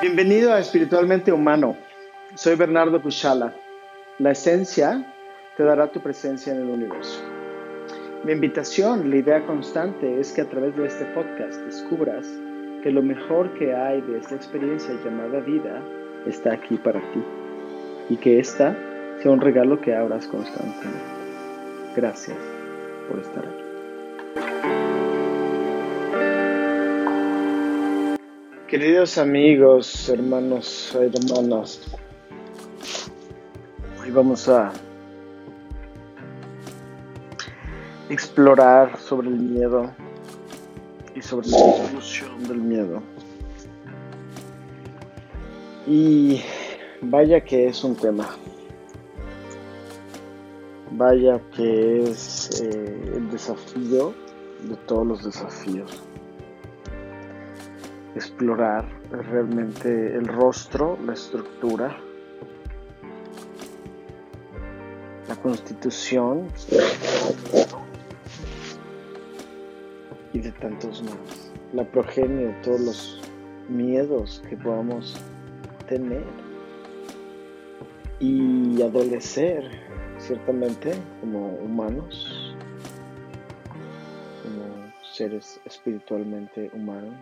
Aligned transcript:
Bienvenido 0.00 0.52
a 0.52 0.60
Espiritualmente 0.60 1.32
Humano. 1.32 1.76
Soy 2.36 2.54
Bernardo 2.54 3.02
Cuchala. 3.02 3.52
La 4.20 4.30
esencia 4.30 5.04
te 5.56 5.64
dará 5.64 5.90
tu 5.90 6.00
presencia 6.00 6.52
en 6.52 6.60
el 6.60 6.70
universo. 6.70 7.20
Mi 8.22 8.30
invitación, 8.30 9.10
la 9.10 9.16
idea 9.16 9.44
constante, 9.44 10.20
es 10.20 10.30
que 10.32 10.42
a 10.42 10.48
través 10.48 10.76
de 10.76 10.86
este 10.86 11.04
podcast 11.06 11.60
descubras 11.62 12.28
que 12.84 12.92
lo 12.92 13.02
mejor 13.02 13.52
que 13.54 13.74
hay 13.74 14.00
de 14.02 14.18
esta 14.18 14.36
experiencia 14.36 14.94
llamada 15.04 15.40
vida 15.40 15.82
está 16.26 16.52
aquí 16.52 16.76
para 16.76 17.00
ti 17.00 17.24
y 18.08 18.16
que 18.18 18.38
esta 18.38 18.76
sea 19.20 19.32
un 19.32 19.40
regalo 19.40 19.80
que 19.80 19.96
abras 19.96 20.28
constantemente. 20.28 21.02
Gracias 21.96 22.38
por 23.08 23.18
estar 23.18 23.44
aquí. 23.44 23.67
Queridos 28.68 29.16
amigos, 29.16 30.10
hermanos, 30.10 30.94
hermanas, 30.94 31.80
hoy 33.98 34.10
vamos 34.10 34.46
a 34.46 34.70
explorar 38.10 38.98
sobre 38.98 39.28
el 39.28 39.36
miedo 39.36 39.90
y 41.14 41.22
sobre 41.22 41.48
la 41.48 41.56
solución 41.56 42.42
del 42.46 42.58
miedo. 42.58 43.02
Y 45.86 46.42
vaya 47.00 47.40
que 47.42 47.68
es 47.68 47.82
un 47.82 47.96
tema. 47.96 48.28
Vaya 50.90 51.40
que 51.56 52.02
es 52.02 52.60
eh, 52.60 53.12
el 53.16 53.30
desafío 53.30 54.12
de 54.68 54.76
todos 54.86 55.06
los 55.06 55.24
desafíos 55.24 56.07
explorar 58.18 58.84
realmente 59.12 60.14
el 60.14 60.26
rostro, 60.26 60.98
la 61.06 61.12
estructura, 61.12 61.96
la 65.28 65.36
constitución 65.36 66.48
y 70.32 70.40
de 70.40 70.50
tantos 70.52 71.02
más. 71.04 71.52
La 71.72 71.84
progenie 71.84 72.46
de 72.46 72.52
todos 72.64 72.80
los 72.80 73.22
miedos 73.68 74.42
que 74.48 74.56
podamos 74.56 75.16
tener 75.88 76.24
y 78.18 78.82
adolecer 78.82 79.62
ciertamente 80.18 80.92
como 81.20 81.54
humanos, 81.58 82.56
como 84.42 84.92
seres 85.14 85.60
espiritualmente 85.64 86.68
humanos 86.74 87.14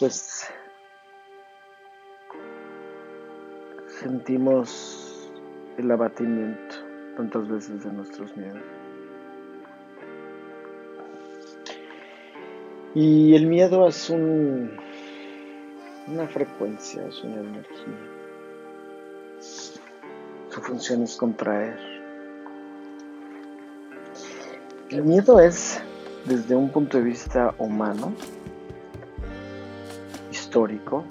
pues 0.00 0.46
sentimos 4.00 5.30
el 5.78 5.90
abatimiento 5.90 6.76
tantas 7.16 7.48
veces 7.48 7.84
de 7.84 7.92
nuestros 7.92 8.36
miedos. 8.36 8.62
Y 12.94 13.34
el 13.34 13.46
miedo 13.46 13.88
es 13.88 14.08
un, 14.08 14.70
una 16.06 16.28
frecuencia, 16.28 17.04
es 17.06 17.22
una 17.24 17.40
energía. 17.40 17.98
Su 19.40 20.60
función 20.60 21.02
es 21.02 21.16
contraer. 21.16 21.76
El 24.90 25.02
miedo 25.02 25.40
es, 25.40 25.80
desde 26.24 26.54
un 26.54 26.70
punto 26.70 26.98
de 26.98 27.04
vista 27.04 27.52
humano, 27.58 28.14
histórico 30.54 31.02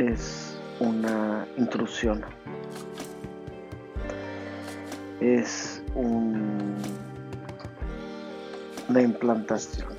es 0.00 0.58
una 0.80 1.46
intrusión, 1.56 2.24
es 5.20 5.80
un, 5.94 6.74
una 8.88 9.02
implantación. 9.02 9.90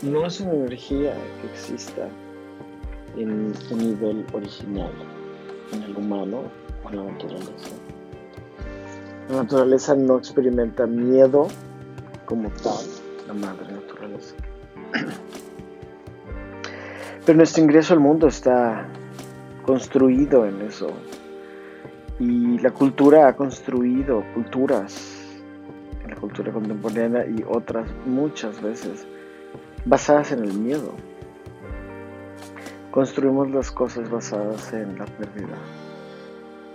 No 0.00 0.24
es 0.24 0.40
una 0.40 0.54
energía 0.54 1.12
que 1.42 1.48
exista 1.48 2.08
en 3.18 3.52
un 3.70 3.78
nivel 3.78 4.24
original, 4.32 4.92
en 5.74 5.82
el 5.82 5.94
humano 5.94 6.44
o 6.84 6.88
en 6.88 6.96
la 6.96 7.04
naturaleza. 7.04 7.68
La 9.28 9.42
naturaleza 9.42 9.94
no 9.94 10.16
experimenta 10.16 10.86
miedo 10.86 11.48
como 12.24 12.48
tal, 12.62 12.86
la 13.26 13.34
madre 13.34 13.74
naturaleza. 13.74 14.34
Pero 17.28 17.36
nuestro 17.36 17.62
ingreso 17.62 17.92
al 17.92 18.00
mundo 18.00 18.26
está 18.26 18.88
construido 19.66 20.46
en 20.46 20.62
eso. 20.62 20.88
Y 22.18 22.58
la 22.60 22.70
cultura 22.70 23.28
ha 23.28 23.36
construido 23.36 24.24
culturas, 24.32 25.26
la 26.08 26.16
cultura 26.16 26.50
contemporánea 26.50 27.26
y 27.26 27.44
otras 27.46 27.86
muchas 28.06 28.62
veces, 28.62 29.06
basadas 29.84 30.32
en 30.32 30.42
el 30.42 30.54
miedo. 30.54 30.94
Construimos 32.92 33.50
las 33.50 33.70
cosas 33.70 34.08
basadas 34.08 34.72
en 34.72 34.98
la 34.98 35.04
pérdida, 35.04 35.58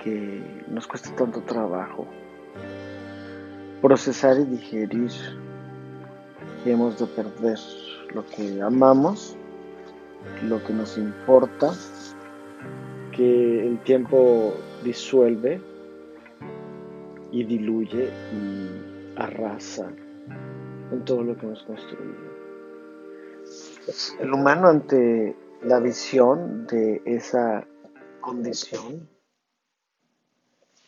que 0.04 0.64
nos 0.68 0.86
cuesta 0.86 1.10
tanto 1.16 1.42
trabajo 1.42 2.06
procesar 3.82 4.38
y 4.40 4.44
digerir 4.44 5.10
que 6.64 6.74
hemos 6.74 7.00
de 7.00 7.08
perder 7.08 7.58
lo 8.14 8.24
que 8.28 8.62
amamos 8.62 9.36
lo 10.44 10.64
que 10.64 10.74
nos 10.74 10.98
importa, 10.98 11.72
que 13.12 13.68
el 13.68 13.80
tiempo 13.84 14.54
disuelve 14.84 15.62
y 17.32 17.44
diluye 17.44 18.10
y 18.34 19.20
arrasa 19.20 19.92
con 20.90 21.06
todo 21.06 21.24
lo 21.24 21.38
que 21.38 21.46
hemos 21.46 21.64
construido. 21.64 22.34
El 24.20 24.34
humano 24.34 24.68
ante 24.68 25.36
la 25.64 25.80
visión 25.80 26.68
de 26.68 27.02
esa 27.06 27.66
condición, 28.22 29.10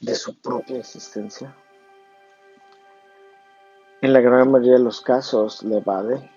de 0.02 0.16
su 0.16 0.40
propia 0.42 0.78
existencia, 0.78 1.56
en 4.02 4.14
la 4.14 4.22
gran 4.22 4.52
mayoría 4.52 4.74
de 4.74 4.84
los 4.84 5.02
casos 5.02 5.64
le 5.64 5.78
evade, 5.78 6.30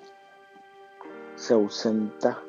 se 1.34 1.54
ausenta 1.54 2.42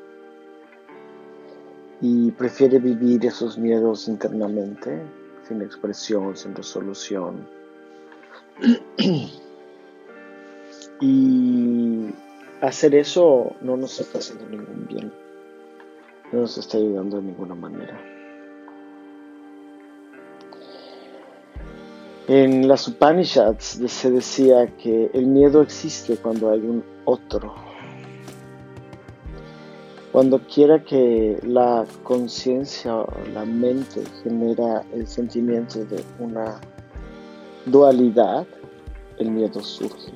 y 2.01 2.31
prefiere 2.31 2.79
vivir 2.79 3.25
esos 3.25 3.57
miedos 3.57 4.07
internamente, 4.07 5.01
sin 5.47 5.61
expresión, 5.61 6.35
sin 6.35 6.55
resolución. 6.55 7.47
y 11.01 12.13
hacer 12.61 12.95
eso 12.95 13.55
no 13.61 13.77
nos 13.77 13.99
está 13.99 14.19
haciendo 14.19 14.45
ningún 14.49 14.87
bien, 14.87 15.11
no 16.31 16.41
nos 16.41 16.57
está 16.57 16.77
ayudando 16.77 17.17
de 17.17 17.23
ninguna 17.23 17.55
manera. 17.55 17.99
En 22.27 22.67
las 22.67 22.87
Upanishads 22.87 23.81
se 23.87 24.11
decía 24.11 24.67
que 24.77 25.09
el 25.13 25.25
miedo 25.25 25.63
existe 25.63 26.15
cuando 26.17 26.51
hay 26.51 26.59
un 26.59 26.83
otro, 27.05 27.55
cuando 30.11 30.39
quiera 30.39 30.83
que 30.83 31.39
la 31.43 31.85
conciencia 32.03 32.95
o 32.95 33.07
la 33.33 33.45
mente 33.45 34.03
genera 34.23 34.83
el 34.91 35.07
sentimiento 35.07 35.85
de 35.85 36.03
una 36.17 36.59
dualidad, 37.67 38.47
el 39.19 39.29
miedo 39.29 39.61
surge. 39.61 40.11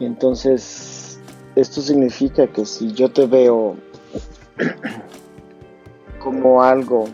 Y 0.00 0.04
entonces, 0.04 1.20
esto 1.54 1.80
significa 1.80 2.48
que 2.48 2.64
si 2.64 2.92
yo 2.92 3.08
te 3.08 3.26
veo 3.26 3.76
como 6.18 6.62
algo 6.62 7.04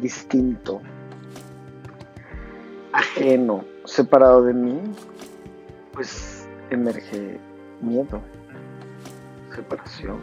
distinto, 0.00 0.80
ajeno, 2.92 3.62
separado 3.84 4.44
de 4.44 4.54
mí, 4.54 4.80
pues 5.92 6.48
emerge 6.70 7.38
miedo 7.82 8.22
separación. 9.58 10.18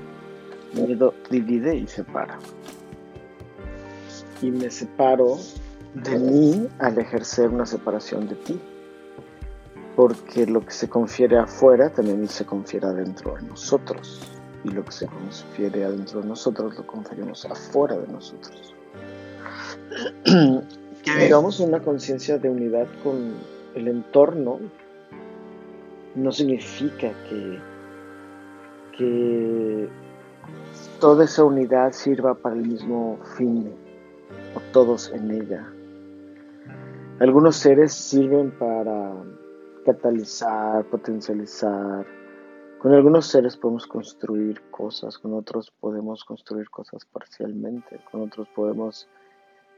Miedo 0.74 1.14
divide 1.30 1.76
y 1.76 1.88
separa. 1.88 2.38
Y 4.42 4.52
me 4.52 4.70
separo 4.70 5.38
de 5.94 6.18
mí 6.20 6.68
al 6.80 6.98
ejercer 6.98 7.50
una 7.50 7.66
separación 7.66 8.28
de 8.28 8.36
ti. 8.36 8.60
Porque 9.96 10.46
lo 10.46 10.62
que 10.62 10.72
se 10.72 10.90
confiere 10.90 11.38
afuera 11.38 11.90
también 11.90 12.28
se 12.28 12.46
confiere 12.46 12.88
adentro 12.88 13.36
de 13.36 13.44
nosotros. 13.44 14.22
Y 14.64 14.72
lo 14.72 14.84
que 14.84 14.92
se 14.92 15.08
confiere 15.08 15.86
adentro 15.86 16.22
de 16.22 16.28
nosotros 16.28 16.78
lo 16.78 16.86
conferimos 16.88 17.46
afuera 17.46 17.98
de 17.98 18.08
nosotros. 18.08 18.74
que 21.04 21.16
vivamos 21.26 21.60
una 21.60 21.80
conciencia 21.80 22.38
de 22.38 22.50
unidad 22.50 22.88
con 23.04 23.34
el 23.76 23.88
entorno 23.88 24.60
no 26.16 26.32
significa 26.32 27.12
que 27.30 27.60
que 28.98 29.90
toda 31.00 31.26
esa 31.26 31.44
unidad 31.44 31.92
sirva 31.92 32.36
para 32.36 32.56
el 32.56 32.68
mismo 32.68 33.20
fin, 33.38 33.72
o 34.56 34.60
todos 34.72 35.12
en 35.12 35.32
ella. 35.32 35.68
Algunos 37.20 37.56
seres 37.56 37.94
sirven 37.94 38.52
para 38.52 39.14
catalizar, 39.86 40.84
potencializar. 40.86 42.06
Con 42.80 42.94
algunos 42.94 43.28
seres 43.28 43.56
podemos 43.56 43.88
construir 43.88 44.62
cosas, 44.70 45.18
con 45.18 45.34
otros 45.34 45.72
podemos 45.80 46.24
construir 46.26 46.70
cosas 46.70 47.06
parcialmente, 47.06 48.02
con 48.12 48.22
otros 48.24 48.48
podemos 48.56 49.08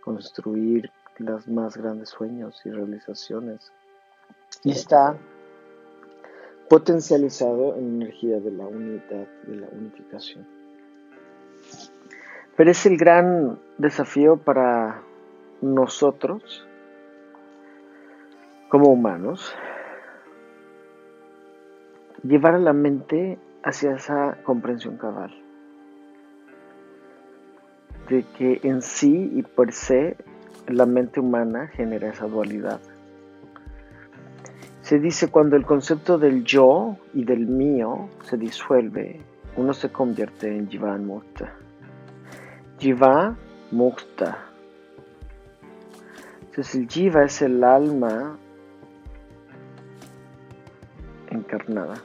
construir 0.04 0.90
los 1.18 1.48
más 1.48 1.78
grandes 1.78 2.10
sueños 2.10 2.62
y 2.66 2.70
realizaciones. 2.70 3.72
Y 4.64 4.72
está 4.72 5.18
potencializado 6.70 7.76
en 7.76 8.02
energía 8.02 8.40
de 8.40 8.52
la 8.52 8.66
unidad, 8.68 9.28
de 9.48 9.56
la 9.56 9.68
unificación. 9.72 10.46
Pero 12.56 12.72
es 12.72 12.86
el 12.86 12.98
gran 12.98 13.60
desafío 13.78 14.38
para 14.38 15.02
nosotros 15.62 16.68
como 18.70 18.90
humanos 18.90 19.56
llevar 22.24 22.56
a 22.56 22.60
la 22.60 22.74
mente 22.74 23.38
hacia 23.64 23.96
esa 23.96 24.38
comprensión 24.44 24.98
cabal 24.98 25.32
de 28.10 28.24
que 28.38 28.60
en 28.64 28.82
sí 28.82 29.32
y 29.36 29.44
por 29.44 29.72
se 29.72 30.18
la 30.68 30.86
mente 30.86 31.20
humana 31.20 31.68
genera 31.68 32.10
esa 32.10 32.28
dualidad. 32.28 32.80
Se 34.88 35.00
dice 35.00 35.28
cuando 35.28 35.58
el 35.58 35.66
concepto 35.66 36.18
del 36.18 36.46
yo 36.46 36.96
y 37.14 37.26
del 37.26 37.46
mío 37.46 38.08
se 38.24 38.38
disuelve, 38.38 39.20
uno 39.58 39.74
se 39.74 39.92
convierte 39.92 40.48
en 40.48 40.70
Jiva 40.70 40.98
Mukta. 40.98 41.54
Jiva 42.80 43.36
Mukta. 43.72 44.46
Entonces 46.40 46.76
el 46.76 46.88
Jiva 46.88 47.26
es 47.26 47.42
el 47.42 47.66
alma 47.66 48.38
encarnada. 51.32 51.96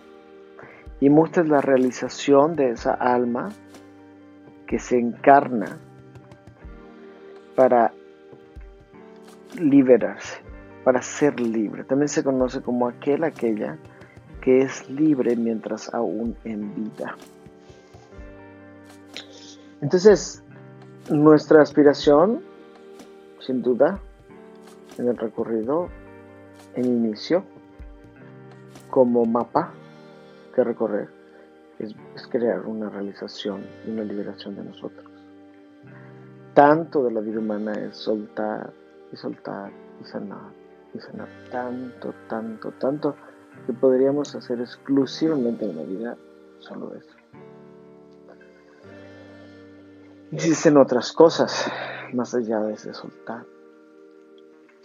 Y 0.98 1.08
Mukta 1.08 1.42
es 1.42 1.48
la 1.48 1.60
realización 1.60 2.56
de 2.56 2.70
esa 2.70 2.94
alma 2.94 3.50
que 4.66 4.80
se 4.80 4.98
encarna 4.98 5.78
para 7.54 7.92
liberarse, 9.56 10.40
para 10.84 11.02
ser 11.02 11.38
libre. 11.40 11.84
También 11.84 12.08
se 12.08 12.22
conoce 12.24 12.60
como 12.62 12.88
aquel, 12.88 13.24
aquella 13.24 13.78
que 14.40 14.62
es 14.62 14.90
libre 14.90 15.36
mientras 15.36 15.92
aún 15.94 16.36
en 16.44 16.74
vida. 16.74 17.16
Entonces, 19.80 20.42
nuestra 21.10 21.62
aspiración, 21.62 22.42
sin 23.40 23.62
duda, 23.62 24.00
en 24.98 25.08
el 25.08 25.16
recorrido, 25.16 25.88
en 26.74 26.84
inicio, 26.84 27.44
como 28.90 29.24
mapa 29.24 29.72
que 30.54 30.64
recorrer, 30.64 31.08
es, 31.78 31.94
crear 32.28 32.66
una 32.66 32.88
realización 32.88 33.64
y 33.86 33.90
una 33.90 34.04
liberación 34.04 34.54
de 34.56 34.64
nosotros. 34.64 35.06
Tanto 36.54 37.02
de 37.04 37.12
la 37.12 37.20
vida 37.20 37.38
humana 37.38 37.72
es 37.72 37.96
soltar 37.96 38.72
y 39.12 39.16
soltar 39.16 39.72
y 40.00 40.04
sanar 40.04 40.61
y 40.94 41.00
sanar 41.00 41.28
tanto, 41.50 42.14
tanto, 42.28 42.70
tanto 42.72 43.16
que 43.66 43.72
podríamos 43.72 44.34
hacer 44.34 44.60
exclusivamente 44.60 45.64
en 45.64 45.76
la 45.76 45.82
vida 45.82 46.16
solo 46.58 46.94
eso. 46.94 47.14
Existen 50.32 50.76
otras 50.78 51.12
cosas 51.12 51.70
más 52.12 52.34
allá 52.34 52.60
de 52.60 52.74
ese 52.74 52.94
soltar. 52.94 53.44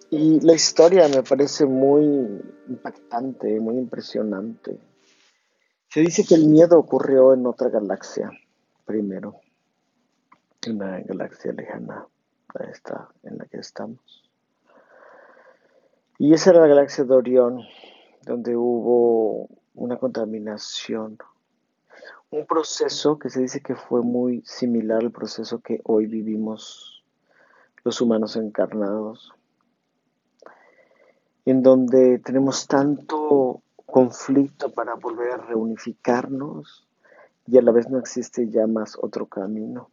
Y 0.09 0.39
la 0.41 0.53
historia 0.53 1.07
me 1.07 1.23
parece 1.23 1.65
muy 1.65 2.05
impactante, 2.67 3.59
muy 3.59 3.77
impresionante. 3.77 4.79
Se 5.89 6.01
dice 6.01 6.25
que 6.25 6.35
el 6.35 6.47
miedo 6.47 6.77
ocurrió 6.77 7.33
en 7.33 7.45
otra 7.45 7.69
galaxia 7.69 8.31
primero, 8.85 9.35
en 10.65 10.75
una 10.75 10.99
galaxia 10.99 11.51
lejana 11.53 12.07
esta 12.71 13.09
en 13.23 13.37
la 13.37 13.45
que 13.45 13.57
estamos. 13.57 14.26
Y 16.19 16.33
esa 16.33 16.49
era 16.49 16.61
la 16.61 16.67
galaxia 16.67 17.03
de 17.03 17.13
Orión, 17.13 17.61
donde 18.23 18.55
hubo 18.55 19.49
una 19.75 19.97
contaminación, 19.97 21.19
un 22.31 22.45
proceso 22.47 23.19
que 23.19 23.29
se 23.29 23.41
dice 23.41 23.61
que 23.61 23.75
fue 23.75 24.01
muy 24.01 24.41
similar 24.43 25.03
al 25.03 25.11
proceso 25.11 25.59
que 25.59 25.79
hoy 25.83 26.07
vivimos 26.07 27.03
los 27.83 28.01
humanos 28.01 28.35
encarnados, 28.35 29.31
en 31.45 31.61
donde 31.61 32.17
tenemos 32.17 32.67
tanto 32.67 33.61
conflicto 33.85 34.73
para 34.73 34.95
volver 34.95 35.33
a 35.33 35.37
reunificarnos 35.37 36.87
y 37.45 37.59
a 37.59 37.61
la 37.61 37.71
vez 37.71 37.89
no 37.89 37.99
existe 37.99 38.49
ya 38.49 38.65
más 38.65 38.97
otro 38.99 39.27
camino. 39.27 39.91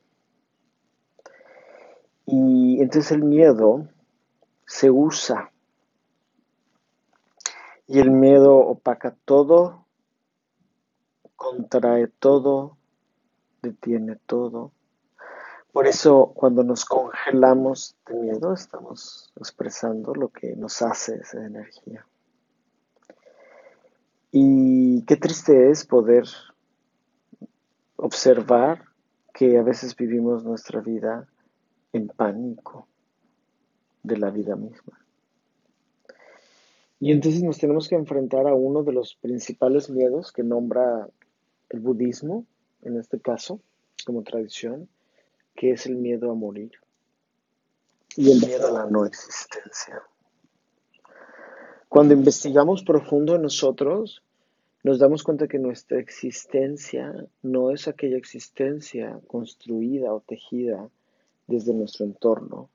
Y 2.24 2.80
entonces 2.80 3.12
el 3.12 3.22
miedo 3.22 3.86
se 4.66 4.90
usa 4.90 5.52
y 7.86 7.98
el 7.98 8.10
miedo 8.10 8.56
opaca 8.56 9.14
todo, 9.24 9.86
contrae 11.36 12.06
todo, 12.06 12.76
detiene 13.62 14.16
todo. 14.26 14.72
Por 15.72 15.86
eso 15.86 16.32
cuando 16.34 16.62
nos 16.62 16.84
congelamos 16.84 17.96
de 18.06 18.14
miedo 18.14 18.52
estamos 18.52 19.32
expresando 19.36 20.14
lo 20.14 20.28
que 20.28 20.54
nos 20.56 20.80
hace 20.82 21.16
esa 21.16 21.44
energía. 21.44 22.06
Y 24.30 25.04
qué 25.04 25.16
triste 25.16 25.70
es 25.70 25.84
poder 25.84 26.24
observar 27.96 28.84
que 29.32 29.58
a 29.58 29.62
veces 29.62 29.96
vivimos 29.96 30.44
nuestra 30.44 30.80
vida 30.80 31.28
en 31.92 32.08
pánico 32.08 32.88
de 34.02 34.16
la 34.16 34.30
vida 34.30 34.56
misma. 34.56 35.03
Y 37.00 37.12
entonces 37.12 37.42
nos 37.42 37.58
tenemos 37.58 37.88
que 37.88 37.96
enfrentar 37.96 38.46
a 38.46 38.54
uno 38.54 38.82
de 38.82 38.92
los 38.92 39.16
principales 39.16 39.90
miedos 39.90 40.32
que 40.32 40.42
nombra 40.42 41.08
el 41.68 41.80
budismo, 41.80 42.46
en 42.82 42.98
este 42.98 43.20
caso, 43.20 43.60
como 44.06 44.22
tradición, 44.22 44.88
que 45.54 45.70
es 45.70 45.86
el 45.86 45.96
miedo 45.96 46.30
a 46.30 46.34
morir 46.34 46.72
y 48.16 48.30
el 48.30 48.40
miedo 48.46 48.68
a 48.68 48.72
la 48.72 48.86
no 48.86 49.06
existencia. 49.06 50.02
Cuando 51.88 52.14
investigamos 52.14 52.82
profundo 52.82 53.36
en 53.36 53.42
nosotros, 53.42 54.22
nos 54.82 54.98
damos 54.98 55.22
cuenta 55.22 55.48
que 55.48 55.58
nuestra 55.58 55.98
existencia 55.98 57.26
no 57.42 57.70
es 57.70 57.88
aquella 57.88 58.16
existencia 58.16 59.20
construida 59.26 60.12
o 60.12 60.20
tejida 60.20 60.90
desde 61.46 61.72
nuestro 61.72 62.04
entorno, 62.04 62.68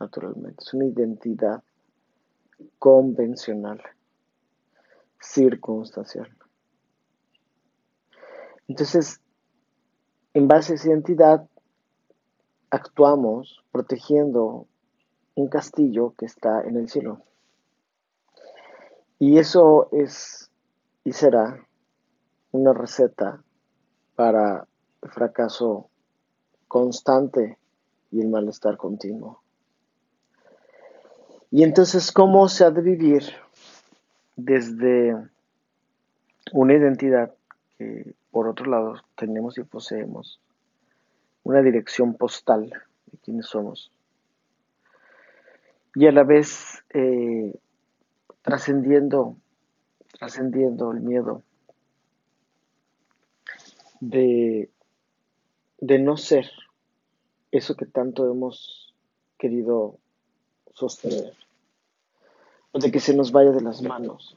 naturalmente. 0.00 0.64
Es 0.64 0.74
una 0.74 0.86
identidad 0.86 1.62
convencional, 2.78 3.82
circunstancial. 5.20 6.28
Entonces, 8.68 9.20
en 10.34 10.46
base 10.46 10.72
a 10.72 10.76
esa 10.76 10.88
identidad, 10.88 11.48
actuamos 12.70 13.64
protegiendo 13.72 14.66
un 15.34 15.48
castillo 15.48 16.14
que 16.18 16.26
está 16.26 16.62
en 16.62 16.76
el 16.76 16.88
cielo. 16.88 17.22
Y 19.18 19.38
eso 19.38 19.88
es 19.92 20.50
y 21.04 21.12
será 21.12 21.66
una 22.52 22.72
receta 22.72 23.42
para 24.14 24.68
el 25.00 25.10
fracaso 25.10 25.88
constante 26.66 27.58
y 28.10 28.20
el 28.20 28.28
malestar 28.28 28.76
continuo. 28.76 29.42
Y 31.50 31.62
entonces, 31.62 32.12
¿cómo 32.12 32.48
se 32.48 32.64
ha 32.64 32.70
de 32.70 32.82
vivir 32.82 33.22
desde 34.36 35.16
una 36.52 36.74
identidad 36.74 37.34
que, 37.78 38.14
por 38.30 38.48
otro 38.48 38.66
lado, 38.66 38.96
tenemos 39.16 39.56
y 39.56 39.62
poseemos? 39.64 40.40
Una 41.44 41.62
dirección 41.62 42.14
postal 42.14 42.70
de 43.06 43.18
quiénes 43.24 43.46
somos. 43.46 43.90
Y 45.94 46.06
a 46.06 46.12
la 46.12 46.22
vez 46.22 46.84
eh, 46.90 47.54
trascendiendo, 48.42 49.36
trascendiendo 50.18 50.92
el 50.92 51.00
miedo 51.00 51.42
de, 54.00 54.70
de 55.80 55.98
no 55.98 56.18
ser 56.18 56.50
eso 57.52 57.74
que 57.74 57.86
tanto 57.86 58.30
hemos 58.30 58.94
querido 59.38 59.98
sostener 60.78 61.34
o 62.72 62.78
de 62.78 62.90
que 62.90 63.00
se 63.00 63.14
nos 63.14 63.32
vaya 63.32 63.50
de 63.50 63.60
las 63.60 63.82
manos. 63.82 64.36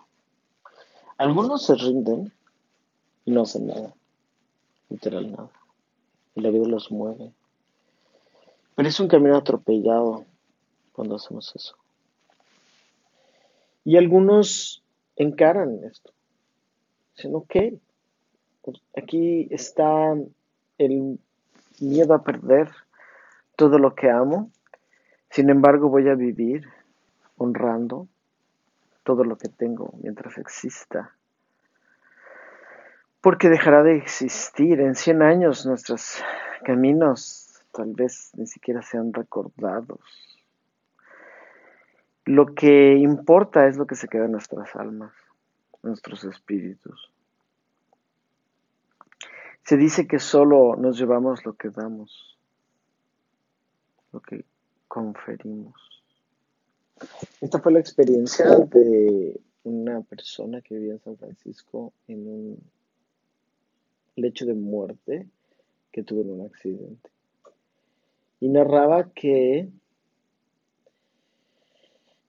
Algunos 1.17 1.65
se 1.65 1.75
rinden 1.75 2.33
y 3.25 3.31
no 3.31 3.43
hacen 3.43 3.67
nada, 3.67 3.93
literal 4.89 5.31
nada. 5.31 5.49
y 6.33 6.41
la 6.41 6.49
vida 6.49 6.65
los 6.65 6.91
mueve. 6.91 7.33
Pero 8.75 8.89
es 8.89 8.99
un 8.99 9.07
camino 9.07 9.37
atropellado 9.37 10.25
cuando 10.93 11.15
hacemos 11.15 11.53
eso. 11.55 11.75
Y 13.83 13.97
algunos 13.97 14.83
encaran 15.15 15.83
esto. 15.83 16.11
Dicen, 17.15 17.35
ok, 17.35 17.55
aquí 18.95 19.47
está 19.51 20.15
el 20.77 21.19
miedo 21.79 22.13
a 22.13 22.23
perder 22.23 22.69
todo 23.55 23.77
lo 23.77 23.93
que 23.93 24.09
amo. 24.09 24.49
Sin 25.31 25.49
embargo, 25.49 25.87
voy 25.87 26.09
a 26.09 26.15
vivir 26.15 26.67
honrando 27.37 28.09
todo 29.03 29.23
lo 29.23 29.37
que 29.37 29.47
tengo 29.47 29.93
mientras 30.03 30.37
exista. 30.37 31.15
Porque 33.21 33.49
dejará 33.49 33.81
de 33.81 33.95
existir. 33.95 34.81
En 34.81 34.93
100 34.95 35.21
años 35.21 35.65
nuestros 35.65 36.21
caminos 36.65 37.63
tal 37.71 37.93
vez 37.93 38.31
ni 38.35 38.45
siquiera 38.45 38.81
sean 38.81 39.13
recordados. 39.13 40.01
Lo 42.25 42.53
que 42.53 42.97
importa 42.97 43.67
es 43.67 43.77
lo 43.77 43.87
que 43.87 43.95
se 43.95 44.09
queda 44.09 44.25
en 44.25 44.33
nuestras 44.33 44.75
almas, 44.75 45.13
nuestros 45.81 46.25
espíritus. 46.25 47.09
Se 49.63 49.77
dice 49.77 50.07
que 50.07 50.19
solo 50.19 50.75
nos 50.75 50.99
llevamos 50.99 51.45
lo 51.45 51.53
que 51.53 51.69
damos, 51.69 52.37
lo 54.11 54.19
que 54.19 54.43
conferimos. 54.91 55.73
Esta 57.39 57.61
fue 57.61 57.71
la 57.71 57.79
experiencia 57.79 58.45
de 58.57 59.39
una 59.63 60.01
persona 60.01 60.59
que 60.59 60.75
vivía 60.75 60.91
en 60.91 60.99
San 60.99 61.15
Francisco 61.15 61.93
en 62.09 62.27
un 62.27 62.59
lecho 64.17 64.45
de 64.45 64.53
muerte 64.53 65.29
que 65.93 66.03
tuvo 66.03 66.23
en 66.23 66.31
un 66.31 66.45
accidente. 66.45 67.09
Y 68.41 68.49
narraba 68.49 69.13
que 69.13 69.69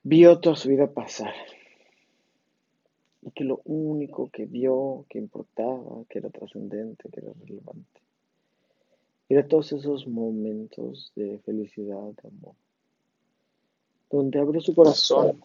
vio 0.04 0.38
toda 0.38 0.54
su 0.54 0.68
vida 0.68 0.86
pasar 0.86 1.34
y 3.22 3.32
que 3.32 3.42
lo 3.42 3.60
único 3.64 4.30
que 4.30 4.46
vio, 4.46 5.04
que 5.08 5.18
importaba, 5.18 6.04
que 6.08 6.20
era 6.20 6.30
trascendente, 6.30 7.08
que 7.08 7.18
era 7.18 7.32
relevante, 7.40 8.01
era 9.32 9.46
todos 9.46 9.72
esos 9.72 10.06
momentos 10.06 11.12
de 11.14 11.38
felicidad, 11.44 12.12
de 12.22 12.28
amor, 12.28 12.54
donde 14.10 14.40
abrió 14.40 14.60
su 14.60 14.74
corazón, 14.74 15.42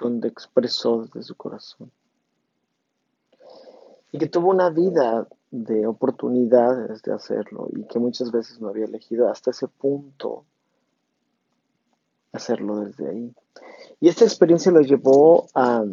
donde 0.00 0.28
expresó 0.28 1.02
desde 1.02 1.22
su 1.22 1.34
corazón, 1.34 1.90
y 4.12 4.18
que 4.18 4.28
tuvo 4.28 4.50
una 4.50 4.70
vida 4.70 5.28
de 5.50 5.86
oportunidades 5.86 7.02
de 7.02 7.12
hacerlo 7.12 7.68
y 7.70 7.84
que 7.84 8.00
muchas 8.00 8.32
veces 8.32 8.60
no 8.60 8.68
había 8.68 8.86
elegido 8.86 9.28
hasta 9.28 9.52
ese 9.52 9.68
punto 9.68 10.44
hacerlo 12.32 12.80
desde 12.80 13.08
ahí. 13.08 13.34
Y 14.00 14.08
esta 14.08 14.24
experiencia 14.24 14.72
lo 14.72 14.80
llevó 14.80 15.46
a 15.54 15.84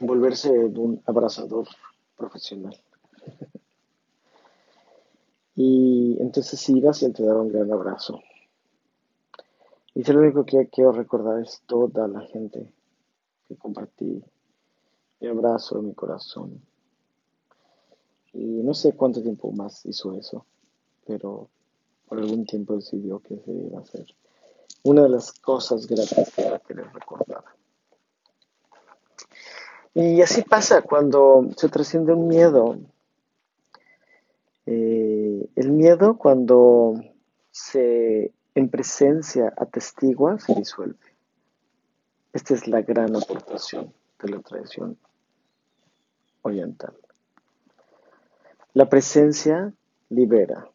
volverse 0.00 0.50
un 0.50 1.00
abrazador 1.06 1.66
profesional. 2.16 2.78
Y 5.56 6.16
entonces 6.20 6.68
ibas 6.68 7.02
y 7.02 7.12
te 7.12 7.24
daba 7.24 7.42
un 7.42 7.52
gran 7.52 7.72
abrazo. 7.72 8.20
Y 9.94 10.02
lo 10.12 10.20
único 10.20 10.44
que 10.44 10.68
quiero 10.68 10.92
recordar 10.92 11.40
es 11.40 11.62
toda 11.66 12.08
la 12.08 12.20
gente 12.22 12.72
que 13.46 13.56
compartí 13.56 14.24
mi 15.20 15.28
abrazo, 15.28 15.80
mi 15.80 15.94
corazón. 15.94 16.60
Y 18.32 18.38
no 18.38 18.74
sé 18.74 18.94
cuánto 18.94 19.22
tiempo 19.22 19.52
más 19.52 19.86
hizo 19.86 20.12
eso, 20.14 20.44
pero 21.06 21.48
por 22.08 22.18
algún 22.18 22.44
tiempo 22.44 22.74
decidió 22.74 23.20
que 23.20 23.38
se 23.38 23.52
iba 23.52 23.78
a 23.78 23.82
hacer 23.82 24.06
una 24.82 25.02
de 25.02 25.08
las 25.08 25.32
cosas 25.32 25.86
gratas 25.86 26.30
que 26.34 26.48
va 26.48 26.56
a 26.56 26.60
querer 26.60 26.92
recordar. 26.92 27.44
Y 29.94 30.20
así 30.20 30.42
pasa 30.42 30.82
cuando 30.82 31.48
se 31.56 31.68
trasciende 31.68 32.12
un 32.12 32.26
miedo. 32.26 32.76
Eh, 34.66 35.13
el 35.56 35.72
miedo 35.72 36.16
cuando 36.16 36.94
se 37.50 38.32
en 38.54 38.68
presencia 38.68 39.52
atestigua 39.56 40.38
se 40.38 40.54
disuelve. 40.54 40.98
Esta 42.32 42.54
es 42.54 42.68
la 42.68 42.82
gran 42.82 43.14
aportación 43.16 43.92
de 44.22 44.28
la 44.28 44.40
tradición 44.40 44.96
oriental. 46.42 46.94
La 48.72 48.88
presencia 48.88 49.72
libera. 50.08 50.68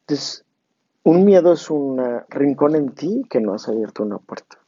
Entonces, 0.00 0.44
un 1.02 1.24
miedo 1.24 1.52
es 1.52 1.70
un 1.70 2.00
rincón 2.28 2.74
en 2.76 2.94
ti 2.94 3.22
que 3.28 3.40
no 3.40 3.54
has 3.54 3.68
abierto 3.68 4.02
una 4.02 4.18
puerta 4.18 4.58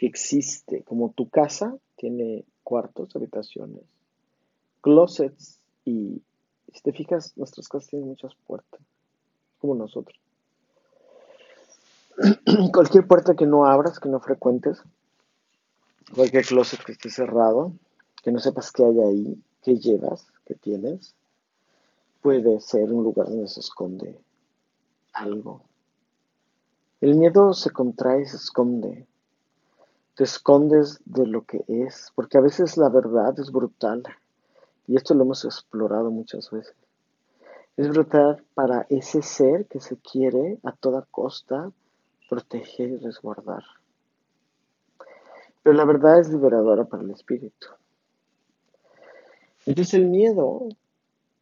que 0.00 0.06
existe, 0.06 0.82
como 0.84 1.10
tu 1.10 1.28
casa 1.28 1.76
tiene 1.94 2.46
cuartos, 2.62 3.14
habitaciones, 3.14 3.82
closets 4.80 5.60
y 5.84 6.22
si 6.72 6.82
te 6.82 6.92
fijas, 6.92 7.36
nuestras 7.36 7.68
casas 7.68 7.88
tienen 7.88 8.08
muchas 8.08 8.34
puertas, 8.46 8.80
como 9.58 9.74
nosotros. 9.74 10.18
Cualquier 12.72 13.06
puerta 13.06 13.34
que 13.34 13.46
no 13.46 13.66
abras, 13.66 13.98
que 13.98 14.08
no 14.08 14.20
frecuentes, 14.20 14.82
cualquier 16.14 16.44
closet 16.44 16.82
que 16.84 16.92
esté 16.92 17.10
cerrado, 17.10 17.72
que 18.22 18.32
no 18.32 18.40
sepas 18.40 18.72
qué 18.72 18.84
hay 18.84 19.00
ahí, 19.00 19.42
qué 19.62 19.76
llevas, 19.76 20.26
qué 20.44 20.54
tienes, 20.54 21.14
puede 22.20 22.60
ser 22.60 22.92
un 22.92 23.04
lugar 23.04 23.28
donde 23.28 23.48
se 23.48 23.60
esconde 23.60 24.18
algo. 25.12 25.62
El 27.00 27.14
miedo 27.14 27.54
se 27.54 27.70
contrae 27.70 28.26
se 28.26 28.36
esconde 28.36 29.06
te 30.20 30.24
escondes 30.24 31.00
de 31.06 31.26
lo 31.26 31.46
que 31.46 31.64
es, 31.66 32.12
porque 32.14 32.36
a 32.36 32.42
veces 32.42 32.76
la 32.76 32.90
verdad 32.90 33.32
es 33.38 33.50
brutal, 33.50 34.02
y 34.86 34.96
esto 34.96 35.14
lo 35.14 35.24
hemos 35.24 35.44
explorado 35.44 36.10
muchas 36.10 36.50
veces. 36.50 36.74
Es 37.76 37.88
brutal 37.88 38.44
para 38.54 38.86
ese 38.90 39.22
ser 39.22 39.66
que 39.66 39.80
se 39.80 39.96
quiere 39.96 40.58
a 40.64 40.72
toda 40.72 41.06
costa 41.10 41.70
proteger 42.28 42.90
y 42.90 42.96
resguardar. 42.98 43.64
Pero 45.62 45.74
la 45.76 45.84
verdad 45.84 46.20
es 46.20 46.30
liberadora 46.30 46.84
para 46.84 47.02
el 47.02 47.10
espíritu. 47.10 47.68
Entonces 49.66 49.94
el 49.94 50.06
miedo, 50.06 50.68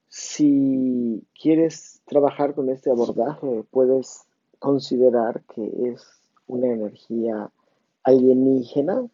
si 0.09 1.25
quieres 1.41 2.01
trabajar 2.07 2.55
con 2.55 2.69
este 2.69 2.91
abordaje, 2.91 3.65
puedes 3.71 4.25
considerar 4.59 5.43
que 5.55 5.93
es 5.93 6.05
una 6.47 6.69
energía 6.69 7.51
alienígena, 8.03 9.07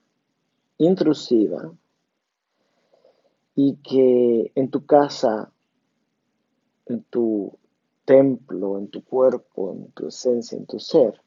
intrusiva, 0.78 1.72
y 3.54 3.76
que 3.76 4.52
en 4.54 4.70
tu 4.70 4.84
casa, 4.84 5.52
en 6.86 7.02
tu 7.04 7.56
templo, 8.04 8.78
en 8.78 8.88
tu 8.88 9.04
cuerpo, 9.04 9.72
en 9.72 9.90
tu 9.92 10.08
esencia, 10.08 10.58
en 10.58 10.66
tu 10.66 10.78
ser, 10.78 11.20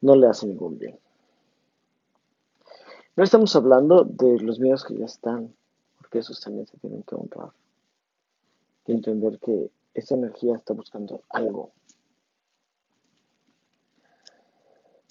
no 0.00 0.14
le 0.14 0.28
hace 0.28 0.46
ningún 0.46 0.78
bien. 0.78 0.98
No 3.16 3.24
estamos 3.24 3.56
hablando 3.56 4.04
de 4.04 4.38
los 4.40 4.60
miedos 4.60 4.84
que 4.84 4.96
ya 4.96 5.06
están, 5.06 5.52
porque 5.98 6.20
esos 6.20 6.40
también 6.40 6.66
se 6.66 6.78
tienen 6.78 7.02
que 7.02 7.14
honrar. 7.16 7.50
Y 8.86 8.92
entender 8.92 9.38
que 9.40 9.70
esa 9.94 10.14
energía 10.14 10.54
está 10.54 10.72
buscando 10.72 11.22
algo. 11.30 11.72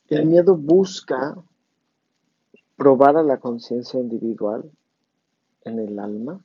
El 0.07 0.25
miedo 0.25 0.55
busca 0.55 1.37
probar 2.77 3.17
a 3.17 3.23
la 3.23 3.39
conciencia 3.39 3.99
individual 3.99 4.71
en 5.67 5.79
el 5.79 5.99
alma, 5.99 6.39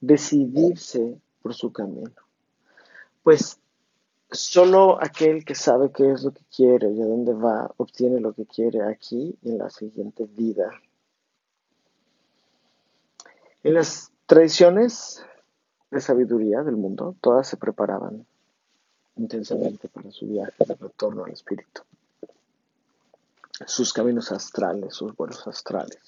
decidirse 0.00 1.20
por 1.42 1.54
su 1.54 1.72
camino. 1.72 2.10
Pues 3.22 3.58
solo 4.30 5.02
aquel 5.02 5.44
que 5.44 5.54
sabe 5.54 5.90
qué 5.92 6.12
es 6.12 6.22
lo 6.22 6.32
que 6.32 6.42
quiere 6.54 6.90
y 6.90 7.02
a 7.02 7.06
dónde 7.06 7.34
va, 7.34 7.72
obtiene 7.76 8.20
lo 8.20 8.32
que 8.32 8.46
quiere 8.46 8.82
aquí 8.82 9.36
y 9.42 9.50
en 9.50 9.58
la 9.58 9.70
siguiente 9.70 10.26
vida. 10.26 10.70
En 13.62 13.74
las 13.74 14.12
tradiciones 14.26 15.24
de 15.90 16.00
sabiduría 16.00 16.62
del 16.62 16.76
mundo, 16.76 17.16
todas 17.20 17.48
se 17.48 17.56
preparaban 17.56 18.26
intensamente 19.16 19.88
para 19.88 20.10
su 20.10 20.26
viaje 20.26 20.64
de 20.64 20.74
retorno 20.74 21.24
al 21.24 21.32
espíritu 21.32 21.82
sus 23.66 23.92
caminos 23.92 24.30
astrales, 24.32 24.94
sus 24.94 25.14
vuelos 25.16 25.46
astrales. 25.46 25.98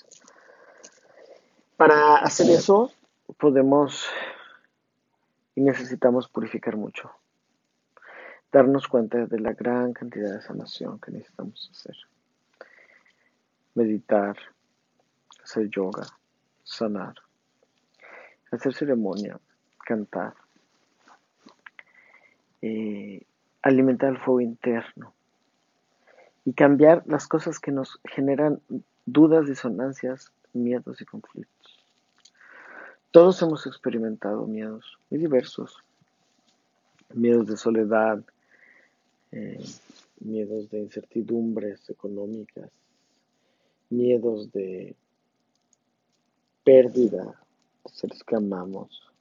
Para 1.81 2.17
hacer 2.17 2.51
eso 2.51 2.93
podemos 3.39 4.07
y 5.55 5.63
necesitamos 5.63 6.29
purificar 6.29 6.77
mucho, 6.77 7.11
darnos 8.53 8.87
cuenta 8.87 9.25
de 9.25 9.41
la 9.41 9.55
gran 9.55 9.95
cantidad 9.95 10.31
de 10.31 10.43
sanación 10.43 11.01
que 11.01 11.11
necesitamos 11.11 11.71
hacer. 11.73 11.97
Meditar, 13.75 14.37
hacer 15.43 15.71
yoga, 15.71 16.07
sanar, 16.65 17.15
hacer 18.53 18.75
ceremonia, 18.75 19.41
cantar, 19.79 20.35
eh, 22.61 23.23
alimentar 23.63 24.11
el 24.11 24.19
fuego 24.19 24.43
interno 24.43 25.15
y 26.45 26.53
cambiar 26.53 27.05
las 27.07 27.27
cosas 27.27 27.59
que 27.59 27.73
nos 27.73 27.99
generan 28.05 28.61
dudas, 29.07 29.47
disonancias, 29.47 30.31
miedos 30.53 31.01
y 31.01 31.07
conflictos. 31.07 31.60
Todos 33.11 33.43
hemos 33.43 33.67
experimentado 33.67 34.47
miedos 34.47 34.99
muy 35.11 35.19
diversos, 35.19 35.83
miedos 37.13 37.49
de 37.49 37.57
soledad, 37.57 38.23
eh, 39.33 39.65
miedos 40.21 40.71
de 40.71 40.79
incertidumbres 40.79 41.91
económicas, 41.91 42.71
miedos 43.89 44.53
de 44.53 44.95
pérdida 46.63 47.43
de 47.85 47.91
seres 47.91 48.23
que 48.23 48.37
amamos, 48.37 49.13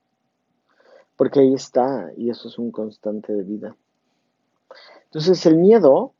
porque 1.15 1.39
ahí 1.39 1.55
está 1.55 2.11
y 2.15 2.29
eso 2.29 2.47
es 2.47 2.59
un 2.59 2.71
constante 2.71 3.33
de 3.33 3.41
vida. 3.41 3.75
Entonces 5.05 5.43
el 5.47 5.57
miedo, 5.57 6.13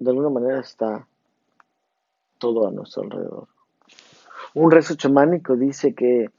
de 0.00 0.10
alguna 0.10 0.30
manera, 0.30 0.58
está 0.58 1.06
todo 2.38 2.66
a 2.66 2.72
nuestro 2.72 3.04
alrededor. 3.04 3.46
Un 4.54 4.70
rezo 4.70 4.94
chamánico 4.94 5.56
dice 5.56 5.94
que 5.94 6.30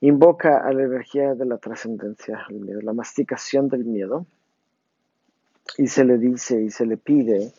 invoca 0.00 0.66
a 0.66 0.72
la 0.72 0.84
energía 0.84 1.34
de 1.34 1.44
la 1.44 1.58
trascendencia, 1.58 2.46
la 2.50 2.92
masticación 2.92 3.68
del 3.68 3.84
miedo, 3.84 4.26
y 5.78 5.86
se 5.88 6.04
le 6.04 6.18
dice 6.18 6.62
y 6.62 6.70
se 6.70 6.86
le 6.86 6.96
pide 6.96 7.52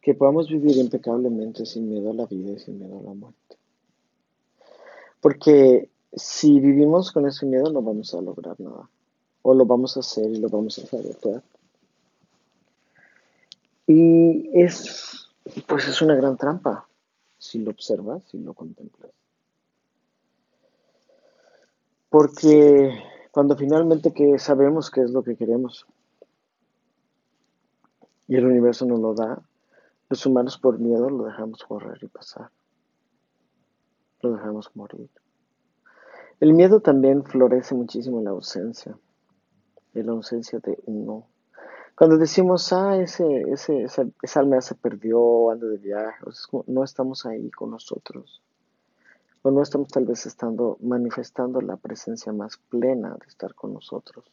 que 0.00 0.14
podamos 0.14 0.48
vivir 0.48 0.76
impecablemente 0.76 1.64
sin 1.64 1.88
miedo 1.88 2.10
a 2.10 2.14
la 2.14 2.26
vida 2.26 2.52
y 2.52 2.58
sin 2.58 2.78
miedo 2.78 3.00
a 3.00 3.02
la 3.02 3.14
muerte. 3.14 3.56
Porque 5.20 5.88
si 6.12 6.60
vivimos 6.60 7.10
con 7.10 7.26
ese 7.26 7.46
miedo 7.46 7.72
no 7.72 7.80
vamos 7.80 8.12
a 8.14 8.20
lograr 8.20 8.60
nada. 8.60 8.88
O 9.42 9.54
lo 9.54 9.64
vamos 9.66 9.96
a 9.96 10.00
hacer 10.00 10.30
y 10.30 10.36
lo 10.36 10.48
vamos 10.48 10.78
a 10.78 10.82
hacer 10.82 11.42
Y 13.86 14.50
es, 14.58 15.28
pues 15.66 15.88
es 15.88 16.00
una 16.02 16.14
gran 16.14 16.36
trampa 16.36 16.86
si 17.38 17.58
lo 17.58 17.70
observas, 17.70 18.22
si 18.30 18.38
lo 18.38 18.54
contemplas. 18.54 19.10
Porque 22.14 22.96
cuando 23.32 23.56
finalmente 23.56 24.12
que 24.12 24.38
sabemos 24.38 24.88
qué 24.88 25.00
es 25.00 25.10
lo 25.10 25.24
que 25.24 25.34
queremos 25.34 25.84
y 28.28 28.36
el 28.36 28.46
universo 28.46 28.86
nos 28.86 29.00
lo 29.00 29.14
da, 29.14 29.42
los 30.08 30.24
humanos 30.24 30.56
por 30.56 30.78
miedo 30.78 31.10
lo 31.10 31.24
dejamos 31.24 31.64
correr 31.64 31.98
y 32.02 32.06
pasar. 32.06 32.50
Lo 34.20 34.30
dejamos 34.30 34.70
morir. 34.76 35.10
El 36.38 36.54
miedo 36.54 36.78
también 36.78 37.24
florece 37.24 37.74
muchísimo 37.74 38.18
en 38.18 38.26
la 38.26 38.30
ausencia, 38.30 38.96
en 39.94 40.06
la 40.06 40.12
ausencia 40.12 40.60
de 40.60 40.78
uno. 40.86 41.26
Cuando 41.96 42.16
decimos, 42.16 42.72
ah, 42.72 42.96
ese, 42.96 43.26
ese, 43.50 43.82
esa, 43.82 44.06
esa 44.22 44.38
alma 44.38 44.60
se 44.60 44.76
perdió, 44.76 45.50
anda 45.50 45.66
de 45.66 45.78
viaje, 45.78 46.24
no 46.68 46.84
estamos 46.84 47.26
ahí 47.26 47.50
con 47.50 47.72
nosotros. 47.72 48.40
O 49.46 49.50
no 49.50 49.60
estamos 49.60 49.88
tal 49.88 50.06
vez 50.06 50.24
estando 50.24 50.78
manifestando 50.80 51.60
la 51.60 51.76
presencia 51.76 52.32
más 52.32 52.56
plena 52.70 53.10
de 53.10 53.26
estar 53.26 53.54
con 53.54 53.74
nosotros. 53.74 54.24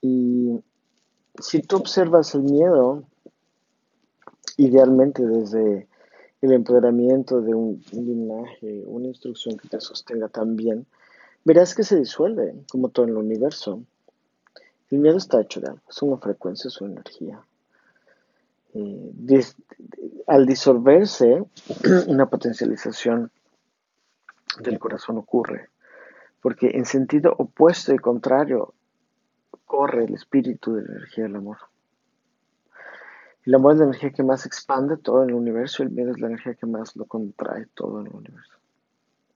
Y 0.00 0.58
si 1.38 1.60
tú 1.60 1.76
observas 1.76 2.34
el 2.34 2.44
miedo, 2.44 3.04
idealmente 4.56 5.22
desde 5.26 5.86
el 6.40 6.52
empoderamiento 6.52 7.42
de 7.42 7.54
un, 7.54 7.84
linaje, 7.92 8.84
una 8.86 9.08
instrucción 9.08 9.58
que 9.58 9.68
te 9.68 9.78
sostenga 9.78 10.28
también, 10.28 10.86
verás 11.44 11.74
que 11.74 11.82
se 11.82 11.98
disuelve, 11.98 12.54
como 12.70 12.88
todo 12.88 13.04
en 13.04 13.10
el 13.10 13.18
universo. 13.18 13.82
El 14.90 15.00
miedo 15.00 15.18
está 15.18 15.42
hecho 15.42 15.60
de 15.60 15.68
algo, 15.68 15.82
es 15.90 16.00
una 16.00 16.16
frecuencia, 16.16 16.68
es 16.68 16.80
una 16.80 16.92
energía. 16.92 17.44
Eh, 18.74 19.44
al 20.26 20.46
disolverse, 20.46 21.44
una 22.06 22.26
potencialización 22.26 23.30
del 24.60 24.78
corazón 24.78 25.18
ocurre, 25.18 25.68
porque 26.40 26.70
en 26.74 26.84
sentido 26.84 27.34
opuesto 27.36 27.92
y 27.94 27.98
contrario 27.98 28.74
corre 29.64 30.04
el 30.04 30.14
espíritu 30.14 30.74
de 30.74 30.82
la 30.82 30.92
energía 30.92 31.24
del 31.24 31.36
amor. 31.36 31.58
El 33.44 33.54
amor 33.54 33.72
es 33.72 33.78
la 33.78 33.84
energía 33.86 34.10
que 34.10 34.22
más 34.22 34.46
expande 34.46 34.96
todo 34.96 35.24
el 35.24 35.34
universo 35.34 35.82
el 35.82 35.90
miedo 35.90 36.12
es 36.12 36.20
la 36.20 36.28
energía 36.28 36.54
que 36.54 36.66
más 36.66 36.94
lo 36.94 37.06
contrae 37.06 37.66
todo 37.74 38.00
el 38.00 38.08
universo. 38.08 38.58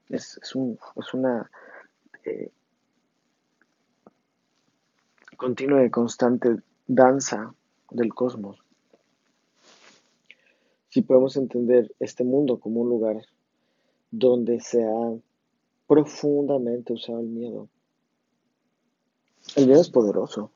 Es, 0.09 0.39
una 1.13 1.51
eh, 2.25 2.53
continua 5.37 5.85
y 5.85 5.91
constante 5.91 6.57
danza 6.87 7.53
del 7.91 8.15
cosmos. 8.15 8.66
Si 10.97 11.03
podemos 11.03 11.37
entender 11.37 11.95
este 12.01 12.25
mundo 12.25 12.59
como 12.59 12.81
un 12.81 12.89
lugar 12.89 13.21
donde 14.11 14.61
se 14.61 14.83
ha 14.83 15.13
profundamente 15.87 16.95
usado 16.95 17.21
el 17.21 17.27
miedo. 17.27 17.69
El 19.57 19.67
miedo 19.67 19.83
es 19.83 19.91
poderoso. 19.91 20.53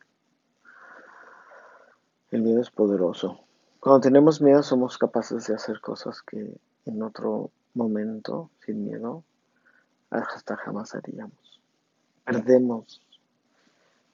El 2.30 2.40
miedo 2.40 2.62
es 2.62 2.70
poderoso. 2.70 3.40
Cuando 3.80 4.00
tenemos 4.00 4.40
miedo 4.40 4.62
somos 4.62 4.96
capaces 4.96 5.46
de 5.46 5.56
hacer 5.56 5.78
cosas 5.82 6.22
que 6.22 6.58
en 6.86 7.02
otro 7.02 7.50
momento, 7.74 8.48
sin 8.64 8.86
miedo, 8.86 9.22
hasta 10.08 10.56
jamás 10.56 10.94
haríamos. 10.94 11.60
Perdemos 12.24 13.02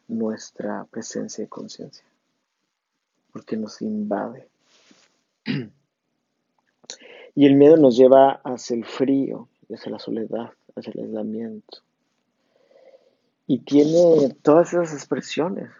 nuestra 0.08 0.86
presencia 0.86 1.44
y 1.44 1.46
conciencia 1.46 2.04
porque 3.30 3.56
nos 3.56 3.80
invade. 3.80 4.48
Y 7.36 7.46
el 7.46 7.54
miedo 7.54 7.76
nos 7.76 7.96
lleva 7.96 8.40
hacia 8.42 8.74
el 8.74 8.84
frío, 8.84 9.48
hacia 9.72 9.92
la 9.92 10.00
soledad, 10.00 10.50
hacia 10.74 10.92
el 10.92 11.04
aislamiento. 11.04 11.78
Y 13.46 13.60
tiene 13.60 14.34
todas 14.42 14.72
esas 14.72 14.92
expresiones 14.92 15.70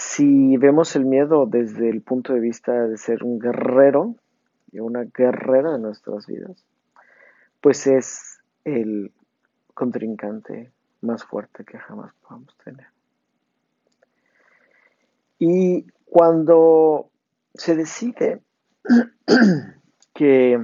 si 0.00 0.56
vemos 0.56 0.96
el 0.96 1.04
miedo 1.04 1.44
desde 1.44 1.90
el 1.90 2.00
punto 2.00 2.32
de 2.32 2.40
vista 2.40 2.86
de 2.86 2.96
ser 2.96 3.22
un 3.22 3.38
guerrero 3.38 4.16
y 4.72 4.80
una 4.80 5.04
guerrera 5.04 5.72
de 5.72 5.78
nuestras 5.78 6.26
vidas, 6.26 6.64
pues 7.60 7.86
es 7.86 8.40
el 8.64 9.12
contrincante 9.74 10.72
más 11.02 11.24
fuerte 11.24 11.64
que 11.64 11.78
jamás 11.78 12.14
podamos 12.22 12.56
tener. 12.64 12.86
Y 15.38 15.86
cuando 16.06 17.10
se 17.52 17.76
decide 17.76 18.40
que 20.20 20.60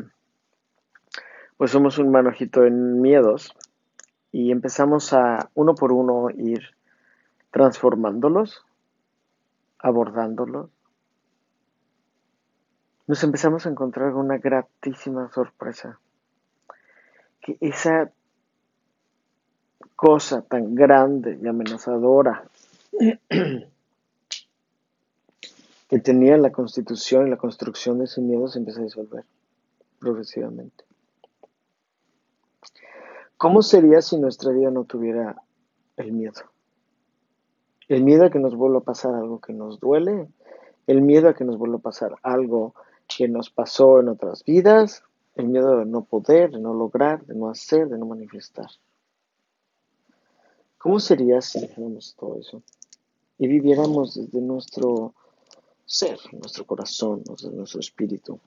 pues 1.57 1.71
somos 1.71 1.97
un 1.97 2.11
manojito 2.11 2.67
en 2.67 3.01
miedos 3.01 3.55
y 4.31 4.53
empezamos 4.53 5.15
a 5.15 5.49
uno 5.55 5.75
por 5.75 5.93
uno 5.93 6.29
ir 6.29 6.61
transformándolos, 7.53 8.67
abordándolos, 9.79 10.69
nos 13.07 13.25
empezamos 13.25 13.65
a 13.65 13.71
encontrar 13.71 14.13
una 14.13 14.37
gratísima 14.37 15.31
sorpresa. 15.33 16.01
Que 17.41 17.57
esa 17.63 18.13
cosa 19.95 20.43
tan 20.43 20.75
grande 20.75 21.39
y 21.43 21.49
amenazadora 21.49 22.45
que 25.89 25.99
tenía 26.01 26.37
la 26.37 26.53
constitución 26.53 27.27
y 27.27 27.31
la 27.31 27.39
construcción 27.39 28.01
de 28.01 28.05
ese 28.05 28.21
miedo 28.21 28.49
se 28.49 28.59
empieza 28.59 28.81
a 28.81 28.85
disolver 28.85 29.25
progresivamente. 29.99 30.85
¿Cómo 33.37 33.63
sería 33.63 34.01
si 34.01 34.19
nuestra 34.19 34.51
vida 34.53 34.71
no 34.71 34.85
tuviera 34.85 35.43
el 35.97 36.13
miedo? 36.13 36.41
El 37.89 38.03
miedo 38.03 38.25
a 38.25 38.31
que 38.31 38.39
nos 38.39 38.55
vuelva 38.55 38.79
a 38.79 38.85
pasar 38.85 39.15
algo 39.15 39.41
que 39.41 39.53
nos 39.53 39.79
duele, 39.79 40.29
el 40.87 41.03
miedo 41.03 41.29
a 41.29 41.35
que 41.35 41.45
nos 41.45 41.59
vuelva 41.59 41.77
a 41.77 41.81
pasar 41.81 42.15
algo 42.23 42.75
que 43.07 43.29
nos 43.29 43.51
pasó 43.51 44.01
en 44.01 44.09
otras 44.09 44.43
vidas, 44.45 45.03
el 45.35 45.49
miedo 45.49 45.79
de 45.79 45.85
no 45.85 46.05
poder, 46.05 46.51
de 46.51 46.59
no 46.59 46.73
lograr, 46.73 47.25
de 47.27 47.35
no 47.35 47.51
hacer, 47.51 47.89
de 47.89 47.99
no 47.99 48.07
manifestar. 48.07 48.71
¿Cómo 50.79 50.99
sería 50.99 51.41
si 51.43 51.61
dejáramos 51.61 52.15
todo 52.19 52.39
eso 52.39 52.63
y 53.39 53.49
viviéramos 53.49 54.15
desde 54.15 54.41
nuestro 54.41 55.15
ser, 55.85 56.19
nuestro 56.33 56.65
corazón, 56.65 57.23
desde 57.25 57.51
nuestro 57.51 57.81
espíritu? 57.81 58.41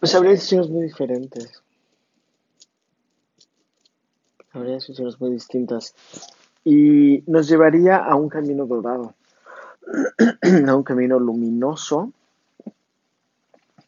Pues 0.00 0.14
habría 0.14 0.32
decisiones 0.32 0.70
muy 0.70 0.84
diferentes. 0.84 1.62
Habría 4.50 4.74
decisiones 4.74 5.20
muy 5.20 5.30
distintas 5.32 5.94
y 6.64 7.22
nos 7.26 7.48
llevaría 7.48 7.98
a 7.98 8.16
un 8.16 8.30
camino 8.30 8.64
dorado, 8.64 9.14
a 10.66 10.74
un 10.74 10.82
camino 10.82 11.18
luminoso 11.18 12.14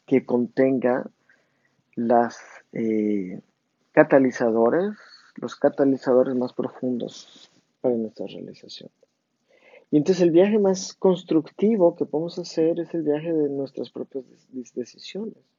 que 0.05 0.23
contenga 0.23 1.09
las 1.95 2.37
eh, 2.73 3.41
catalizadores, 3.91 4.91
los 5.35 5.55
catalizadores 5.55 6.35
más 6.35 6.53
profundos 6.53 7.49
para 7.81 7.95
nuestra 7.95 8.27
realización. 8.27 8.91
Y 9.89 9.97
entonces 9.97 10.21
el 10.21 10.31
viaje 10.31 10.59
más 10.59 10.93
constructivo 10.93 11.95
que 11.95 12.05
podemos 12.05 12.37
hacer 12.37 12.79
es 12.79 12.93
el 12.93 13.01
viaje 13.01 13.33
de 13.33 13.49
nuestras 13.49 13.89
propias 13.89 14.25
decisiones. 14.75 15.52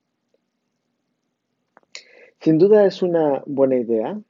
Sin 2.44 2.58
duda 2.58 2.84
es 2.84 3.00
una 3.00 3.42
buena 3.46 3.76
idea 3.76 4.20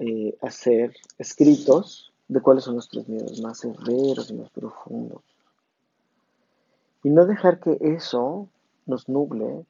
eh, 0.00 0.36
hacer 0.42 0.94
escritos 1.16 2.12
de 2.28 2.42
cuáles 2.42 2.64
son 2.64 2.74
nuestros 2.74 3.08
miedos 3.08 3.40
más 3.40 3.60
severos 3.60 4.30
y 4.30 4.34
más 4.34 4.50
profundos. 4.50 5.22
Y 7.02 7.08
no 7.08 7.24
dejar 7.24 7.58
que 7.58 7.78
eso 7.80 8.50
nos 8.84 9.08
nuble 9.08 9.64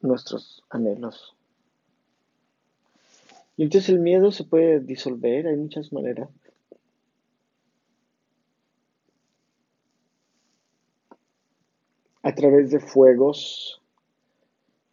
nuestros 0.00 0.62
anhelos. 0.70 1.34
Y 3.56 3.64
entonces 3.64 3.88
el 3.88 3.98
miedo 3.98 4.30
se 4.30 4.44
puede 4.44 4.78
disolver, 4.78 5.48
hay 5.48 5.56
muchas 5.56 5.92
maneras. 5.92 6.28
A 12.22 12.32
través 12.32 12.70
de 12.70 12.78
fuegos 12.78 13.82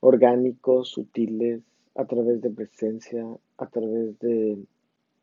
orgánicos, 0.04 0.89
sutiles, 0.89 1.62
a 1.96 2.04
través 2.04 2.42
de 2.42 2.50
presencia, 2.50 3.26
a 3.58 3.68
través 3.68 4.20
de 4.20 4.58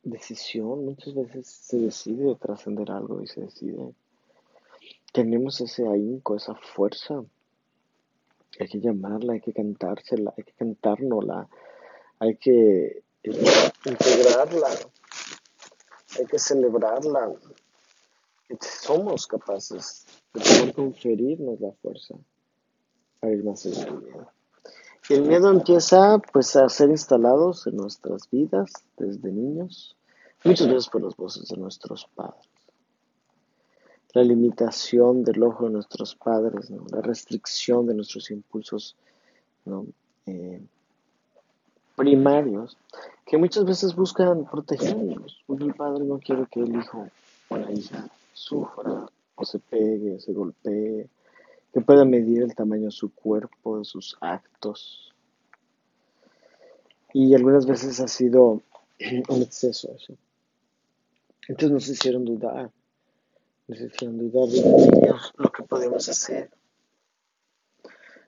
decisión. 0.02 0.86
Muchas 0.86 1.14
veces 1.14 1.46
se 1.46 1.76
decide 1.78 2.34
trascender 2.36 2.90
algo 2.90 3.22
y 3.22 3.26
se 3.26 3.42
decide. 3.42 3.92
Tenemos 5.12 5.60
ese 5.60 5.86
ahínco, 5.86 6.34
esa 6.34 6.54
fuerza. 6.54 7.22
Hay 8.58 8.68
que 8.68 8.80
llamarla, 8.80 9.34
hay 9.34 9.40
que 9.42 9.52
cantársela, 9.52 10.32
hay 10.34 10.44
que 10.44 10.52
cantárnosla, 10.52 11.46
hay 12.18 12.36
que 12.36 13.02
integrarla, 13.22 14.68
hay 16.18 16.24
que 16.24 16.38
celebrarla. 16.38 17.32
Somos 18.60 19.26
capaces 19.26 20.06
de 20.32 20.72
conferirnos 20.72 21.60
la 21.60 21.72
fuerza 21.72 22.14
para 23.20 23.34
ir 23.34 23.44
más 23.44 23.66
allá 23.66 23.86
el 25.10 25.22
miedo 25.22 25.50
empieza 25.50 26.18
pues 26.32 26.54
a 26.54 26.68
ser 26.68 26.90
instalados 26.90 27.66
en 27.66 27.76
nuestras 27.76 28.30
vidas 28.30 28.70
desde 28.96 29.32
niños, 29.32 29.96
muchas 30.44 30.68
veces 30.68 30.88
por 30.88 31.02
las 31.02 31.16
voces 31.16 31.48
de 31.48 31.56
nuestros 31.56 32.06
padres. 32.14 32.48
La 34.12 34.22
limitación 34.22 35.24
del 35.24 35.42
ojo 35.42 35.64
de 35.64 35.70
nuestros 35.70 36.14
padres, 36.14 36.70
la 36.70 37.00
restricción 37.00 37.86
de 37.86 37.94
nuestros 37.94 38.30
impulsos 38.30 38.96
eh, 40.26 40.62
primarios, 41.96 42.76
que 43.26 43.36
muchas 43.36 43.64
veces 43.64 43.96
buscan 43.96 44.44
protegernos. 44.44 45.42
el 45.48 45.74
padre 45.74 46.04
no 46.04 46.18
quiere 46.18 46.46
que 46.50 46.60
el 46.60 46.76
hijo 46.76 47.08
o 47.48 47.56
la 47.56 47.72
hija 47.72 48.08
sufra 48.32 49.06
o 49.34 49.44
se 49.44 49.58
pegue, 49.58 50.20
se 50.20 50.32
golpee, 50.32 51.08
que 51.72 51.80
pueda 51.80 52.04
medir 52.04 52.42
el 52.42 52.54
tamaño 52.54 52.86
de 52.86 52.90
su 52.90 53.14
cuerpo, 53.14 53.78
de 53.78 53.84
sus 53.84 54.16
actos. 54.20 55.14
Y 57.12 57.34
algunas 57.34 57.66
veces 57.66 58.00
ha 58.00 58.08
sido 58.08 58.62
un 59.28 59.42
exceso 59.42 59.92
eso. 59.94 60.14
Entonces 61.48 61.70
nos 61.70 61.88
hicieron 61.88 62.24
dudar, 62.24 62.70
nos 63.66 63.80
hicieron 63.80 64.18
dudar 64.18 64.48
de 64.48 65.14
lo 65.36 65.50
que 65.50 65.62
podemos 65.64 66.08
hacer. 66.08 66.50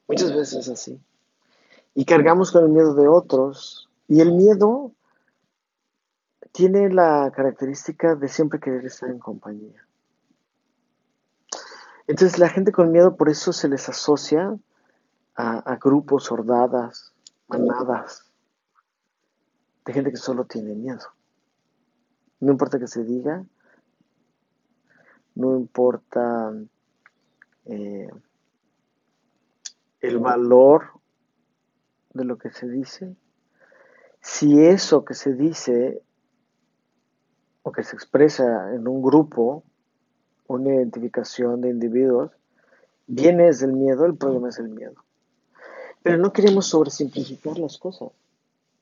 Muchas 0.08 0.34
veces 0.34 0.68
así. 0.68 1.00
Y 1.94 2.04
cargamos 2.04 2.50
con 2.50 2.64
el 2.64 2.70
miedo 2.70 2.94
de 2.94 3.06
otros. 3.06 3.88
Y 4.08 4.20
el 4.20 4.32
miedo 4.32 4.92
tiene 6.52 6.90
la 6.90 7.32
característica 7.34 8.14
de 8.14 8.28
siempre 8.28 8.60
querer 8.60 8.84
estar 8.84 9.08
en 9.08 9.18
compañía. 9.18 9.86
Entonces 12.06 12.38
la 12.38 12.48
gente 12.48 12.72
con 12.72 12.90
miedo 12.90 13.16
por 13.16 13.28
eso 13.28 13.52
se 13.52 13.68
les 13.68 13.88
asocia 13.88 14.56
a, 15.34 15.76
grupos, 15.76 16.30
hordadas, 16.30 17.14
manadas, 17.48 18.30
de 19.84 19.92
gente 19.92 20.10
que 20.10 20.16
solo 20.16 20.44
tiene 20.44 20.74
miedo. 20.74 21.06
No 22.40 22.52
importa 22.52 22.78
que 22.78 22.86
se 22.86 23.02
diga, 23.02 23.44
no 25.34 25.56
importa 25.56 26.52
eh, 27.64 28.10
el 30.00 30.18
valor 30.18 30.90
de 32.12 32.24
lo 32.24 32.36
que 32.36 32.50
se 32.50 32.68
dice, 32.68 33.16
si 34.20 34.64
eso 34.64 35.04
que 35.04 35.14
se 35.14 35.34
dice 35.34 36.02
o 37.62 37.72
que 37.72 37.82
se 37.82 37.96
expresa 37.96 38.74
en 38.74 38.86
un 38.86 39.02
grupo 39.02 39.64
una 40.60 40.74
identificación 40.74 41.60
de 41.60 41.70
individuos, 41.70 42.30
viene 43.06 43.44
desde 43.44 43.66
el 43.66 43.72
miedo, 43.72 44.06
el 44.06 44.16
problema 44.16 44.48
es 44.48 44.58
el 44.58 44.68
miedo. 44.68 45.04
Pero 46.02 46.18
no 46.18 46.32
queremos 46.32 46.66
sobresimplificar 46.66 47.58
las 47.58 47.78
cosas, 47.78 48.10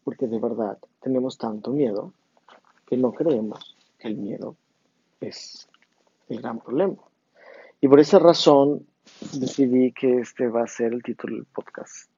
porque 0.04 0.26
de 0.26 0.38
verdad 0.38 0.78
tenemos 1.00 1.36
tanto 1.38 1.70
miedo 1.70 2.12
que 2.86 2.96
no 2.96 3.12
creemos 3.12 3.76
que 3.98 4.08
el 4.08 4.16
miedo 4.16 4.56
es 5.20 5.68
el 6.28 6.40
gran 6.40 6.60
problema. 6.60 6.96
Y 7.80 7.88
por 7.88 8.00
esa 8.00 8.18
razón 8.18 8.86
decidí 9.32 9.92
que 9.92 10.20
este 10.20 10.48
va 10.48 10.62
a 10.62 10.66
ser 10.66 10.92
el 10.92 11.02
título 11.02 11.36
del 11.36 11.46
podcast 11.46 12.10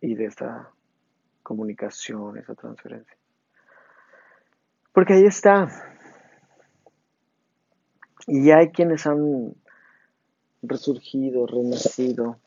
y 0.00 0.14
de 0.14 0.26
esta 0.26 0.70
comunicación, 1.42 2.38
esa 2.38 2.54
transferencia. 2.54 3.16
Porque 4.92 5.14
ahí 5.14 5.24
está, 5.24 5.93
y 8.26 8.50
hay 8.50 8.70
quienes 8.70 9.06
han 9.06 9.54
resurgido, 10.62 11.46
renacido. 11.46 12.38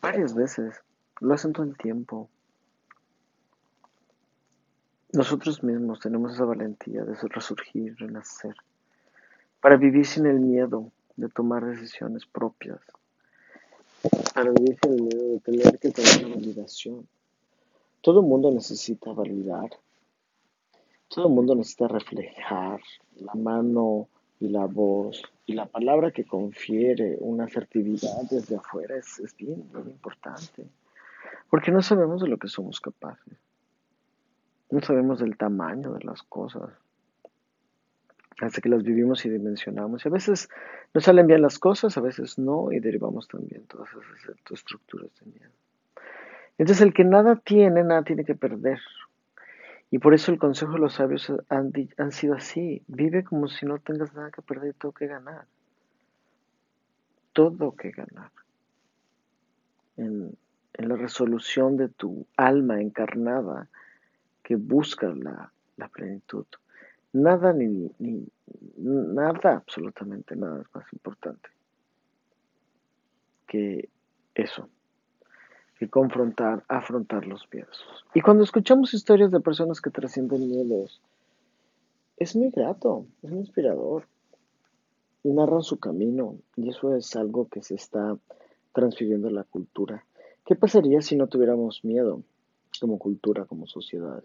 Varias 0.00 0.34
veces, 0.34 0.80
lo 1.20 1.34
hacen 1.34 1.52
todo 1.52 1.64
el 1.64 1.76
tiempo. 1.76 2.28
Nosotros 5.12 5.62
mismos 5.62 6.00
tenemos 6.00 6.34
esa 6.34 6.44
valentía 6.44 7.02
de 7.02 7.14
resurgir, 7.14 7.96
renacer, 7.98 8.54
para 9.60 9.76
vivir 9.76 10.06
sin 10.06 10.26
el 10.26 10.38
miedo 10.38 10.92
de 11.16 11.28
tomar 11.28 11.64
decisiones 11.64 12.26
propias, 12.26 12.80
para 14.34 14.50
vivir 14.50 14.78
sin 14.82 14.92
el 14.92 15.02
miedo 15.02 15.28
de 15.32 15.40
tener 15.40 15.78
que 15.78 15.90
tener 15.90 16.28
validación. 16.28 17.08
Todo 18.02 18.20
el 18.20 18.26
mundo 18.26 18.52
necesita 18.52 19.12
validar, 19.12 19.70
todo 21.08 21.26
el 21.26 21.34
mundo 21.34 21.54
necesita 21.54 21.88
reflejar 21.88 22.80
la 23.16 23.34
mano 23.34 24.08
y 24.40 24.48
la 24.48 24.66
voz 24.66 25.22
y 25.46 25.54
la 25.54 25.66
palabra 25.66 26.10
que 26.10 26.24
confiere 26.24 27.16
una 27.20 27.44
asertividad 27.44 28.22
desde 28.30 28.56
afuera 28.56 28.96
es, 28.96 29.34
bien, 29.36 29.64
bien 29.72 29.88
importante. 29.88 30.66
Porque 31.50 31.70
no 31.70 31.82
sabemos 31.82 32.20
de 32.22 32.28
lo 32.28 32.36
que 32.36 32.48
somos 32.48 32.80
capaces. 32.80 33.38
No 34.70 34.80
sabemos 34.82 35.20
del 35.20 35.36
tamaño 35.36 35.94
de 35.94 36.04
las 36.04 36.22
cosas. 36.22 36.70
Hasta 38.40 38.60
que 38.60 38.68
las 38.68 38.82
vivimos 38.82 39.24
y 39.24 39.30
dimensionamos. 39.30 40.04
Y 40.04 40.08
a 40.08 40.12
veces 40.12 40.48
nos 40.92 41.04
salen 41.04 41.26
bien 41.26 41.42
las 41.42 41.58
cosas, 41.58 41.96
a 41.96 42.00
veces 42.00 42.38
no, 42.38 42.70
y 42.70 42.78
derivamos 42.78 43.26
también 43.26 43.64
todas 43.66 43.88
esas 43.88 44.36
estructuras 44.50 45.08
de 45.20 45.32
miedo. 45.32 45.50
Entonces 46.58 46.84
el 46.84 46.92
que 46.92 47.04
nada 47.04 47.36
tiene, 47.36 47.82
nada 47.82 48.02
tiene 48.02 48.24
que 48.24 48.34
perder. 48.34 48.80
Y 49.90 49.98
por 49.98 50.14
eso 50.14 50.32
el 50.32 50.38
consejo 50.38 50.72
de 50.72 50.80
los 50.80 50.94
sabios 50.94 51.32
han, 51.48 52.12
sido 52.12 52.34
así. 52.34 52.82
Vive 52.88 53.24
como 53.24 53.48
si 53.48 53.64
no 53.64 53.78
tengas 53.78 54.12
nada 54.14 54.30
que 54.30 54.42
perder 54.42 54.70
y 54.70 54.78
todo 54.78 54.92
que 54.92 55.06
ganar. 55.06 55.46
Todo 57.32 57.74
que 57.74 57.90
ganar. 57.90 58.30
En, 59.96 60.36
la 60.74 60.94
resolución 60.94 61.76
de 61.76 61.88
tu 61.88 62.26
alma 62.36 62.80
encarnada 62.80 63.68
que 64.44 64.54
busca 64.54 65.08
la, 65.08 65.52
la 65.76 65.88
plenitud. 65.88 66.46
Nada 67.12 67.52
ni, 67.52 67.90
ni 67.98 68.28
nada, 68.76 69.56
absolutamente 69.56 70.36
nada 70.36 70.60
es 70.60 70.72
más 70.72 70.92
importante 70.92 71.48
que 73.48 73.88
eso 74.34 74.68
que 75.78 75.88
confrontar, 75.88 76.64
afrontar 76.68 77.26
los 77.26 77.46
miedos. 77.52 77.78
Y 78.14 78.20
cuando 78.20 78.42
escuchamos 78.42 78.94
historias 78.94 79.30
de 79.30 79.40
personas 79.40 79.80
que 79.80 79.90
trascienden 79.90 80.48
miedos, 80.48 81.00
es 82.16 82.34
muy 82.34 82.50
grato, 82.50 83.06
es 83.22 83.30
muy 83.30 83.40
inspirador. 83.40 84.06
Y 85.22 85.30
narran 85.30 85.62
su 85.62 85.78
camino, 85.78 86.36
y 86.56 86.68
eso 86.68 86.94
es 86.94 87.14
algo 87.16 87.48
que 87.48 87.62
se 87.62 87.74
está 87.74 88.16
transfiriendo 88.72 89.28
en 89.28 89.34
la 89.34 89.44
cultura. 89.44 90.04
¿Qué 90.44 90.54
pasaría 90.54 91.02
si 91.02 91.16
no 91.16 91.26
tuviéramos 91.26 91.84
miedo 91.84 92.22
como 92.80 92.98
cultura, 92.98 93.44
como 93.44 93.66
sociedad? 93.66 94.22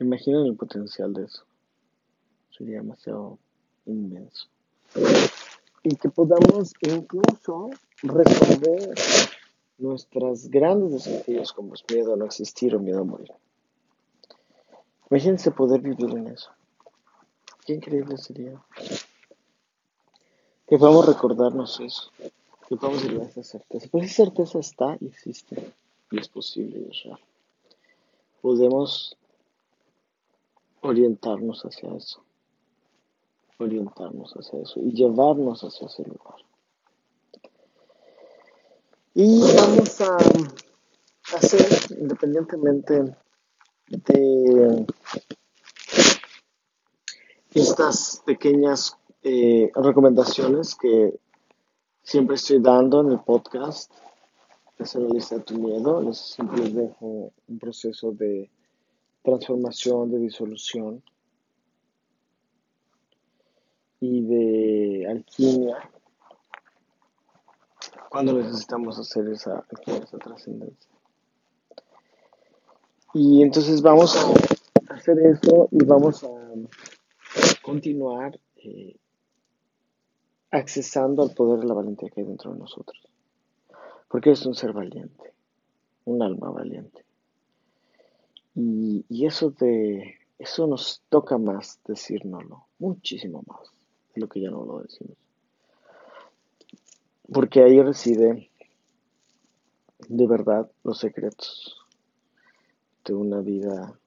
Imaginen 0.00 0.46
el 0.46 0.56
potencial 0.56 1.12
de 1.14 1.24
eso. 1.24 1.44
Sería 2.50 2.78
demasiado 2.78 3.38
inmenso. 3.86 4.48
Y 5.84 5.94
que 5.96 6.08
podamos 6.08 6.72
incluso 6.80 7.70
resolver 8.02 8.94
nuestros 9.78 10.48
grandes 10.48 11.04
desafíos 11.04 11.52
como 11.52 11.74
es 11.74 11.84
miedo 11.88 12.14
a 12.14 12.16
no 12.16 12.24
existir 12.24 12.74
o 12.74 12.80
miedo 12.80 13.02
a 13.02 13.04
morir. 13.04 13.30
Imagínense 15.10 15.50
poder 15.50 15.80
vivir 15.80 16.10
en 16.10 16.28
eso. 16.28 16.50
Qué 17.66 17.74
increíble 17.74 18.16
sería. 18.18 18.60
Que 20.66 20.78
podamos 20.78 21.06
recordarnos 21.06 21.78
eso. 21.80 22.10
Que 22.68 22.76
podamos 22.76 23.04
llegar 23.04 23.26
a 23.26 23.30
esa 23.30 23.42
certeza. 23.42 23.86
Pues 23.90 24.06
esa 24.06 24.24
certeza 24.24 24.58
está 24.58 24.96
y 25.00 25.06
existe. 25.06 25.72
Y 26.10 26.18
es 26.18 26.28
posible 26.28 26.80
y 26.80 26.90
es 26.90 27.02
real. 27.04 27.20
Podemos 28.40 29.16
orientarnos 30.80 31.62
hacia 31.62 31.94
eso. 31.94 32.22
Orientarnos 33.58 34.32
hacia 34.34 34.60
eso. 34.60 34.80
Y 34.80 34.92
llevarnos 34.92 35.62
hacia 35.62 35.86
ese 35.86 36.02
lugar. 36.04 36.36
Y 39.14 39.40
vamos 39.40 40.00
a 40.00 40.16
hacer, 41.36 41.66
independientemente 42.00 43.16
de 43.86 44.86
estas 47.52 48.22
pequeñas 48.26 48.96
eh, 49.22 49.70
recomendaciones 49.74 50.74
que 50.74 51.18
siempre 52.02 52.36
estoy 52.36 52.60
dando 52.60 53.02
en 53.02 53.12
el 53.12 53.20
podcast, 53.20 53.92
de 54.78 55.40
tu 55.40 55.54
miedo, 55.54 56.02
les 56.02 56.18
siempre 56.18 56.64
les 56.64 56.74
dejo 56.74 57.32
un 57.48 57.58
proceso 57.58 58.12
de 58.12 58.50
transformación, 59.22 60.10
de 60.10 60.18
disolución 60.18 61.02
y 64.04 64.20
de 64.22 65.06
alquimia 65.08 65.90
cuando 68.10 68.34
necesitamos 68.34 68.98
hacer 68.98 69.26
esa, 69.28 69.64
esa 69.86 70.18
trascendencia. 70.18 70.90
Y 73.14 73.42
entonces 73.42 73.80
vamos 73.80 74.14
a 74.16 74.94
hacer 74.94 75.18
eso 75.20 75.68
y 75.70 75.84
vamos 75.84 76.22
a 76.22 76.28
continuar 77.62 78.38
eh, 78.56 78.96
accesando 80.50 81.22
al 81.22 81.32
poder 81.32 81.60
de 81.60 81.66
la 81.66 81.74
valentía 81.74 82.10
que 82.10 82.20
hay 82.20 82.26
dentro 82.26 82.52
de 82.52 82.58
nosotros. 82.58 83.00
Porque 84.08 84.32
es 84.32 84.44
un 84.44 84.54
ser 84.54 84.72
valiente, 84.72 85.32
un 86.04 86.22
alma 86.22 86.50
valiente. 86.50 87.04
Y, 88.54 89.04
y 89.08 89.26
eso 89.26 89.50
de 89.50 90.18
eso 90.38 90.66
nos 90.66 91.02
toca 91.08 91.38
más 91.38 91.80
decírnoslo, 91.86 92.66
muchísimo 92.78 93.42
más 93.46 93.73
lo 94.20 94.28
que 94.28 94.40
ya 94.40 94.50
no 94.50 94.64
lo 94.64 94.80
decimos 94.80 95.16
porque 97.32 97.62
ahí 97.62 97.80
reside 97.80 98.50
de 100.08 100.26
verdad 100.26 100.70
los 100.82 100.98
secretos 100.98 101.84
de 103.04 103.14
una 103.14 103.40
vida 103.40 103.98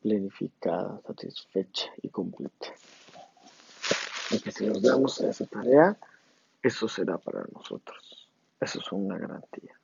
planificada, 0.00 1.00
satisfecha 1.06 1.90
y 2.02 2.08
completa. 2.08 2.68
Y 4.30 4.40
que 4.40 4.52
si 4.52 4.66
nos 4.66 4.82
damos 4.82 5.20
a 5.20 5.30
esa 5.30 5.46
tarea, 5.46 5.96
eso 6.62 6.88
será 6.88 7.18
para 7.18 7.44
nosotros. 7.52 8.28
Eso 8.60 8.80
es 8.80 8.92
una 8.92 9.18
garantía. 9.18 9.78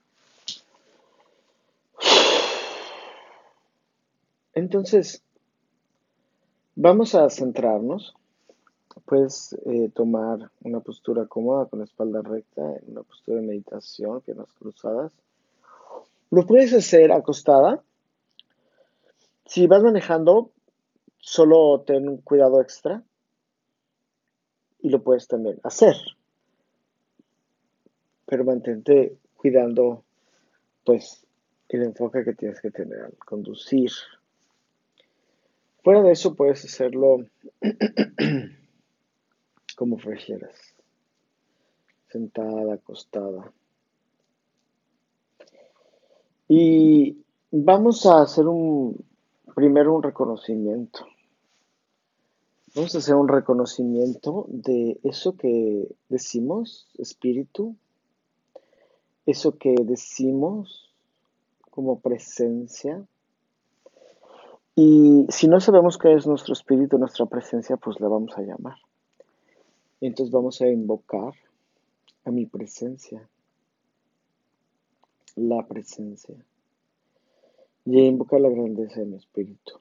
Entonces, 4.55 5.23
vamos 6.75 7.15
a 7.15 7.29
centrarnos 7.31 8.15
Puedes 9.11 9.57
eh, 9.67 9.91
tomar 9.93 10.53
una 10.63 10.79
postura 10.79 11.27
cómoda 11.27 11.67
con 11.67 11.81
la 11.81 11.85
espalda 11.85 12.23
recta, 12.23 12.63
una 12.87 13.03
postura 13.03 13.41
de 13.41 13.47
meditación, 13.49 14.21
piernas 14.21 14.53
cruzadas. 14.53 15.13
Lo 16.31 16.47
puedes 16.47 16.73
hacer 16.73 17.11
acostada. 17.11 17.83
Si 19.47 19.67
vas 19.67 19.83
manejando, 19.83 20.53
solo 21.19 21.81
ten 21.81 22.09
un 22.09 22.19
cuidado 22.19 22.61
extra 22.61 23.03
y 24.79 24.91
lo 24.91 25.03
puedes 25.03 25.27
también 25.27 25.59
hacer. 25.65 25.97
Pero 28.27 28.45
mantente 28.45 29.17
cuidando, 29.37 30.05
pues, 30.85 31.27
el 31.69 31.83
enfoque 31.83 32.23
que 32.23 32.35
tienes 32.35 32.61
que 32.61 32.71
tener 32.71 33.01
al 33.01 33.17
conducir. 33.17 33.91
Fuera 35.83 36.01
de 36.01 36.13
eso, 36.13 36.37
puedes 36.37 36.65
hacerlo 36.65 37.27
como 39.81 39.97
prefieras. 39.97 40.55
Sentada, 42.09 42.75
acostada. 42.75 43.51
Y 46.47 47.17
vamos 47.51 48.05
a 48.05 48.21
hacer 48.21 48.47
un, 48.47 49.03
primero 49.55 49.95
un 49.95 50.03
reconocimiento. 50.03 51.07
Vamos 52.75 52.95
a 52.95 52.99
hacer 52.99 53.15
un 53.15 53.29
reconocimiento 53.29 54.45
de 54.49 55.01
eso 55.03 55.39
que 55.39 55.89
decimos, 56.11 56.87
espíritu, 56.99 57.75
eso 59.25 59.57
que 59.57 59.77
decimos 59.83 60.93
como 61.71 62.01
presencia. 62.01 63.03
Y 64.75 65.25
si 65.31 65.49
no 65.49 65.59
sabemos 65.59 65.97
qué 65.97 66.13
es 66.13 66.27
nuestro 66.27 66.53
espíritu, 66.53 66.99
nuestra 66.99 67.25
presencia, 67.25 67.79
pues 67.79 67.99
la 67.99 68.09
vamos 68.09 68.37
a 68.37 68.43
llamar. 68.43 68.77
Entonces 70.01 70.33
vamos 70.33 70.61
a 70.63 70.69
invocar 70.69 71.35
a 72.25 72.31
mi 72.31 72.47
presencia, 72.47 73.29
la 75.37 75.67
presencia, 75.67 76.37
y 77.85 78.01
a 78.01 78.07
invocar 78.07 78.41
la 78.41 78.49
grandeza 78.49 79.01
de 79.01 79.07
mi 79.07 79.17
espíritu. 79.17 79.75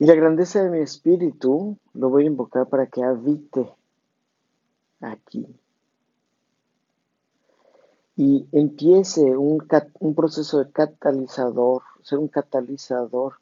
Y 0.00 0.06
la 0.06 0.14
grandeza 0.14 0.64
de 0.64 0.70
mi 0.70 0.78
espíritu 0.78 1.76
lo 1.94 2.08
voy 2.08 2.24
a 2.24 2.26
invocar 2.26 2.68
para 2.68 2.86
que 2.86 3.02
habite 3.02 3.70
aquí. 5.00 5.46
Y 8.16 8.46
empiece 8.52 9.36
un, 9.36 9.66
un 10.00 10.14
proceso 10.14 10.58
de 10.58 10.72
catalizador, 10.72 11.82
ser 12.02 12.18
un 12.18 12.28
catalizador 12.28 13.34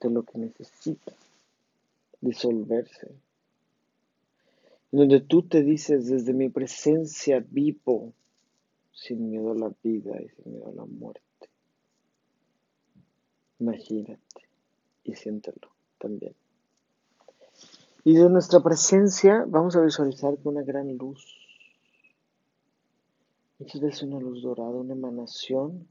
de 0.00 0.10
lo 0.10 0.22
que 0.24 0.38
necesita 0.38 1.12
disolverse. 2.20 3.14
Donde 4.90 5.20
tú 5.20 5.42
te 5.42 5.62
dices, 5.62 6.06
desde 6.08 6.32
mi 6.32 6.48
presencia 6.48 7.44
vivo, 7.46 8.14
sin 8.92 9.30
miedo 9.30 9.52
a 9.52 9.54
la 9.54 9.72
vida 9.82 10.20
y 10.20 10.28
sin 10.30 10.52
miedo 10.52 10.68
a 10.68 10.72
la 10.72 10.84
muerte. 10.86 11.22
Imagínate 13.60 14.48
y 15.04 15.14
siéntelo 15.14 15.70
también. 15.98 16.34
Y 18.04 18.14
de 18.14 18.28
nuestra 18.30 18.60
presencia 18.60 19.44
vamos 19.46 19.76
a 19.76 19.82
visualizar 19.82 20.38
con 20.38 20.56
una 20.56 20.64
gran 20.64 20.96
luz. 20.96 21.36
Muchas 23.58 23.80
veces 23.80 24.02
una 24.04 24.20
luz 24.20 24.42
dorada, 24.42 24.70
una 24.70 24.94
emanación 24.94 25.86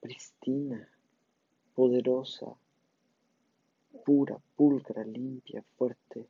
pristina, 0.00 0.88
poderosa, 1.74 2.46
pura, 4.06 4.38
pulcra, 4.54 5.04
limpia, 5.04 5.64
fuerte, 5.76 6.28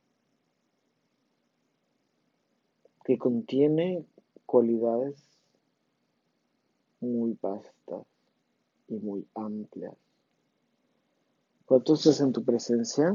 que 3.05 3.19
contiene 3.19 4.03
cualidades 4.47 5.23
muy 6.99 7.37
vastas 7.39 8.07
y 8.87 8.95
muy 8.95 9.27
amplias. 9.35 9.95
Cuando 11.67 11.93
estás 11.93 12.19
en 12.19 12.33
tu 12.33 12.43
presencia, 12.43 13.09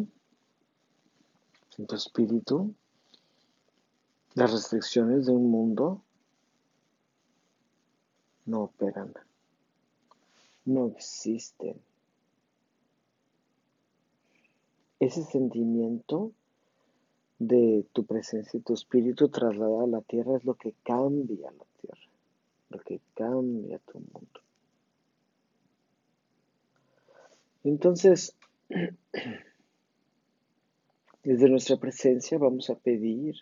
en 1.79 1.87
tu 1.87 1.97
espíritu, 1.97 2.73
las 4.35 4.53
restricciones 4.53 5.27
de 5.27 5.33
un 5.33 5.51
mundo 5.51 6.05
no 8.47 8.63
operan, 8.63 9.13
no 10.65 10.87
existen. 10.87 11.81
Ese 15.05 15.25
sentimiento 15.25 16.31
de 17.41 17.85
tu 17.93 18.07
presencia 18.07 18.57
y 18.57 18.63
tu 18.63 18.75
espíritu 18.75 19.31
trasladado 19.31 19.83
a 19.83 19.89
la 19.89 20.01
tierra 20.01 20.37
es 20.37 20.45
lo 20.45 20.55
que 20.55 20.75
cambia 20.85 21.51
la 21.51 21.65
tierra, 21.81 22.07
lo 22.71 22.79
que 22.79 23.01
cambia 23.15 23.81
tu 23.81 23.99
mundo. 23.99 24.41
Entonces, 27.65 28.37
desde 31.25 31.49
nuestra 31.49 31.79
presencia 31.79 32.39
vamos 32.39 32.71
a 32.71 32.77
pedir, 32.77 33.35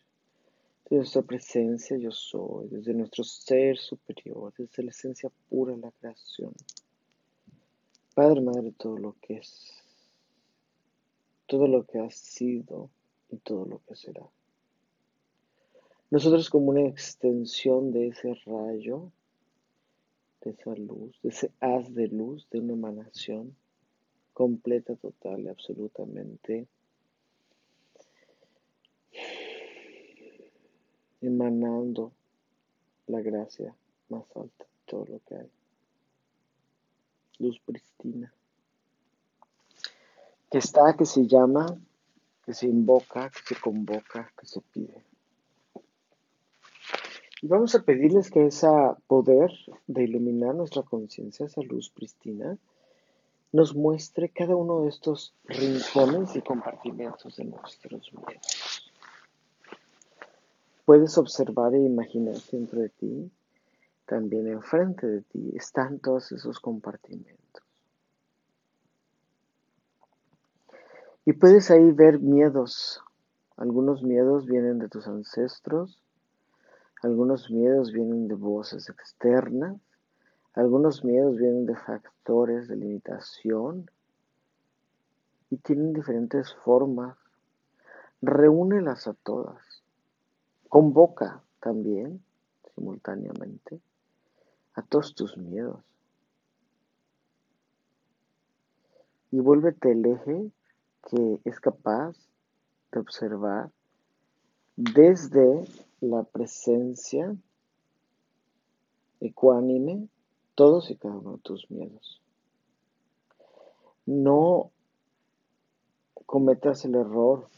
desde 0.85 0.97
nuestra 0.97 1.23
presencia 1.23 1.99
yo 1.99 2.11
soy, 2.11 2.69
desde 2.69 2.95
nuestro 2.95 3.23
ser 3.23 3.77
superior, 3.77 4.55
desde 4.57 4.83
la 4.83 4.93
esencia 4.93 5.31
pura 5.51 5.75
de 5.75 5.83
la 5.83 5.91
creación. 5.91 6.55
Padre, 8.15 8.41
Madre, 8.41 8.73
todo 8.73 8.97
lo 8.97 9.15
que 9.21 9.35
es 9.35 9.80
todo 11.51 11.67
lo 11.67 11.85
que 11.85 11.99
has 11.99 12.15
sido 12.15 12.91
y 13.29 13.39
todo 13.39 13.65
lo 13.65 13.81
que 13.85 13.97
será. 13.97 14.25
Nosotros 16.09 16.49
como 16.49 16.71
una 16.71 16.87
extensión 16.87 17.91
de 17.91 18.07
ese 18.07 18.35
rayo, 18.47 19.11
de 20.43 20.53
esa 20.53 20.77
luz, 20.77 21.21
de 21.23 21.31
ese 21.31 21.51
haz 21.59 21.93
de 21.93 22.07
luz, 22.07 22.49
de 22.51 22.61
una 22.61 22.75
emanación 22.75 23.57
completa, 24.33 24.95
total 24.95 25.49
absolutamente 25.49 26.69
emanando 31.21 32.13
la 33.09 33.21
gracia 33.23 33.75
más 34.09 34.25
alta 34.37 34.65
de 34.65 34.87
todo 34.87 35.05
lo 35.07 35.19
que 35.27 35.35
hay. 35.35 35.51
Luz 37.41 37.59
pristina. 37.67 38.33
Que 40.51 40.59
está, 40.59 40.95
que 40.97 41.07
se 41.07 41.27
llama, 41.27 41.67
que 42.45 42.55
se 42.55 42.67
invoca, 42.67 43.31
que 43.31 43.55
se 43.55 43.61
convoca, 43.61 44.33
que 44.39 44.47
se 44.47 44.61
pide. 44.61 45.05
Y 47.43 47.47
vamos 47.47 47.75
a 47.75 47.83
pedirles 47.83 48.31
que 48.31 48.47
ese 48.47 48.67
poder 49.07 49.51
de 49.87 50.05
iluminar 50.05 50.55
nuestra 50.55 50.83
conciencia, 50.83 51.47
esa 51.47 51.63
luz 51.63 51.89
pristina, 51.89 52.59
nos 53.53 53.75
muestre 53.75 54.29
cada 54.29 54.55
uno 54.55 54.83
de 54.83 54.89
estos 54.89 55.35
rincones 55.45 56.37
y 56.37 56.43
compartimentos 56.43 57.37
de 57.37 57.45
nuestros 57.45 58.13
miedos. 58.13 58.93
Puedes 60.85 61.17
observar 61.19 61.75
e 61.75 61.79
imaginar 61.79 62.37
dentro 62.51 62.81
de 62.81 62.91
ti, 62.91 63.31
también 64.07 64.49
enfrente 64.49 65.07
de 65.07 65.23
ti, 65.23 65.53
están 65.55 65.99
todos 65.99 66.33
esos 66.33 66.59
compartimentos. 66.61 67.63
Y 71.31 71.33
puedes 71.33 71.71
ahí 71.71 71.93
ver 71.93 72.19
miedos. 72.19 73.05
Algunos 73.57 74.03
miedos 74.03 74.47
vienen 74.47 74.81
de 74.81 74.89
tus 74.89 75.07
ancestros, 75.07 76.03
algunos 77.03 77.53
miedos 77.53 77.93
vienen 77.93 78.27
de 78.27 78.35
voces 78.35 78.89
externas, 78.89 79.77
algunos 80.55 81.05
miedos 81.05 81.37
vienen 81.37 81.67
de 81.67 81.77
factores 81.77 82.67
de 82.67 82.75
limitación 82.75 83.89
y 85.51 85.59
tienen 85.59 85.93
diferentes 85.93 86.53
formas. 86.65 87.17
Reúnelas 88.21 89.07
a 89.07 89.15
todas. 89.15 89.85
Convoca 90.69 91.45
también, 91.61 92.25
simultáneamente, 92.75 93.81
a 94.75 94.83
todos 94.83 95.15
tus 95.15 95.39
miedos. 95.39 95.79
Y 99.31 99.39
vuélvete 99.39 99.93
el 99.93 100.05
eje 100.07 100.51
que 101.09 101.41
es 101.45 101.61
capaz 101.61 102.17
de 102.93 103.01
observar 103.01 103.71
desde 104.77 105.65
la 106.01 106.23
presencia 106.23 107.35
ecuánime 109.21 110.09
todos 110.55 110.91
y 110.91 110.97
cada 110.97 111.15
uno 111.15 111.33
de 111.33 111.43
tus 111.43 111.71
miedos. 111.71 112.21
No 114.07 114.71
cometas 116.27 116.85
el 116.85 116.95
error 116.95 117.49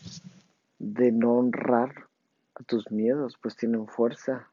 de 0.79 1.13
no 1.13 1.35
honrar 1.35 2.09
a 2.55 2.65
tus 2.65 2.91
miedos, 2.91 3.37
pues 3.41 3.57
tienen 3.57 3.87
fuerza, 3.87 4.49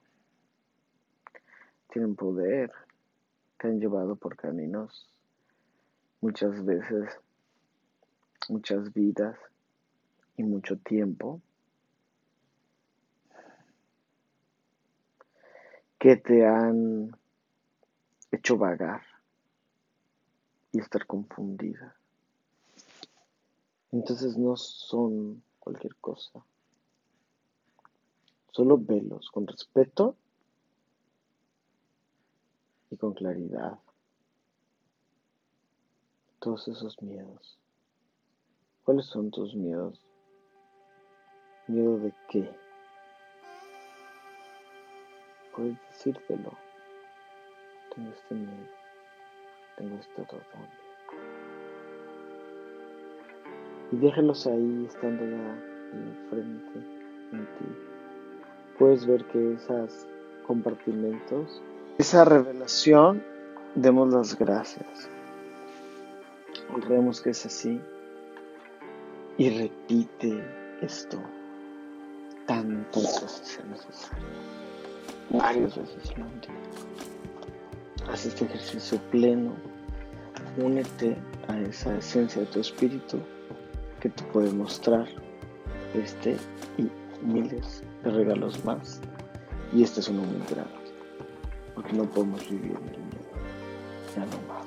tienen 1.91 2.15
poder, 2.15 2.71
te 3.57 3.67
han 3.67 3.79
llevado 3.79 4.15
por 4.15 4.35
caminos 4.35 5.07
muchas 6.21 6.63
veces, 6.63 7.09
muchas 8.49 8.93
vidas 8.93 9.37
y 10.37 10.43
mucho 10.43 10.77
tiempo 10.77 11.41
que 15.99 16.15
te 16.15 16.45
han 16.45 17.15
hecho 18.31 18.57
vagar 18.57 19.01
y 20.71 20.79
estar 20.79 21.05
confundida. 21.05 21.95
Entonces 23.91 24.37
no 24.37 24.55
son 24.55 25.43
cualquier 25.59 25.95
cosa. 25.97 26.43
Solo 28.51 28.77
velos 28.77 29.29
con 29.31 29.47
respeto 29.47 30.15
y 32.91 32.97
con 32.97 33.13
claridad. 33.13 33.77
Todos 36.39 36.67
esos 36.67 37.01
miedos. 37.01 37.57
¿Cuáles 38.89 39.05
son 39.05 39.29
tus 39.29 39.53
miedos? 39.53 40.01
¿Miedo 41.67 41.99
de 41.99 42.11
qué? 42.27 42.49
puedes 45.55 45.77
decírtelo. 45.91 46.51
Tengo 47.93 48.09
este 48.09 48.33
miedo, 48.33 48.67
tengo 49.77 49.95
este 49.99 50.21
otro. 50.23 50.39
Y 53.91 53.97
déjalos 53.97 54.47
ahí 54.47 54.85
estando 54.87 55.23
ya 55.23 55.63
enfrente 55.93 56.79
en 57.31 57.45
ti. 57.45 57.65
Puedes 58.79 59.05
ver 59.05 59.23
que 59.25 59.53
esos 59.53 60.07
compartimentos, 60.47 61.61
esa 61.99 62.25
revelación, 62.25 63.23
demos 63.75 64.11
las 64.11 64.35
gracias. 64.35 65.07
Honremos 66.73 67.21
que 67.21 67.29
es 67.29 67.45
así. 67.45 67.79
Y 69.39 69.49
repite 69.51 70.43
esto 70.81 71.17
tantas 72.45 73.21
veces 73.21 73.41
sea 73.41 73.63
necesario 73.67 74.25
varias 75.29 75.77
veces 75.77 76.11
en 76.13 76.23
un 76.23 76.41
día. 76.41 78.11
Haz 78.11 78.25
este 78.25 78.43
ejercicio 78.43 78.99
pleno, 79.11 79.53
únete 80.57 81.15
a 81.47 81.57
esa 81.57 81.97
esencia 81.97 82.41
de 82.41 82.47
tu 82.47 82.59
espíritu 82.59 83.19
que 84.01 84.09
te 84.09 84.23
puede 84.25 84.51
mostrar 84.51 85.07
este 85.93 86.35
y 86.77 86.91
miles 87.25 87.81
de 88.03 88.11
regalos 88.11 88.61
más. 88.65 88.99
Y 89.71 89.83
este 89.83 90.01
es 90.01 90.09
uno 90.09 90.23
muy 90.23 90.45
grande, 90.49 90.73
porque 91.75 91.93
no 91.93 92.03
podemos 92.03 92.41
vivir 92.49 92.71
en 92.71 92.89
el 92.89 92.99
miedo, 92.99 93.29
ya 94.13 94.25
no 94.25 94.53
más. 94.53 94.58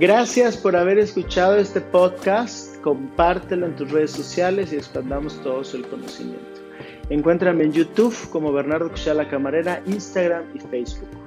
Gracias 0.00 0.56
por 0.56 0.76
haber 0.76 0.98
escuchado 0.98 1.58
este 1.58 1.78
podcast. 1.78 2.80
Compártelo 2.80 3.66
en 3.66 3.76
tus 3.76 3.90
redes 3.90 4.12
sociales 4.12 4.72
y 4.72 4.76
expandamos 4.76 5.38
todos 5.42 5.74
el 5.74 5.86
conocimiento. 5.86 6.62
Encuéntrame 7.10 7.64
en 7.64 7.72
YouTube 7.72 8.16
como 8.30 8.50
Bernardo 8.50 8.88
Cuchala 8.88 9.28
Camarera, 9.28 9.82
Instagram 9.84 10.44
y 10.54 10.58
Facebook. 10.58 11.19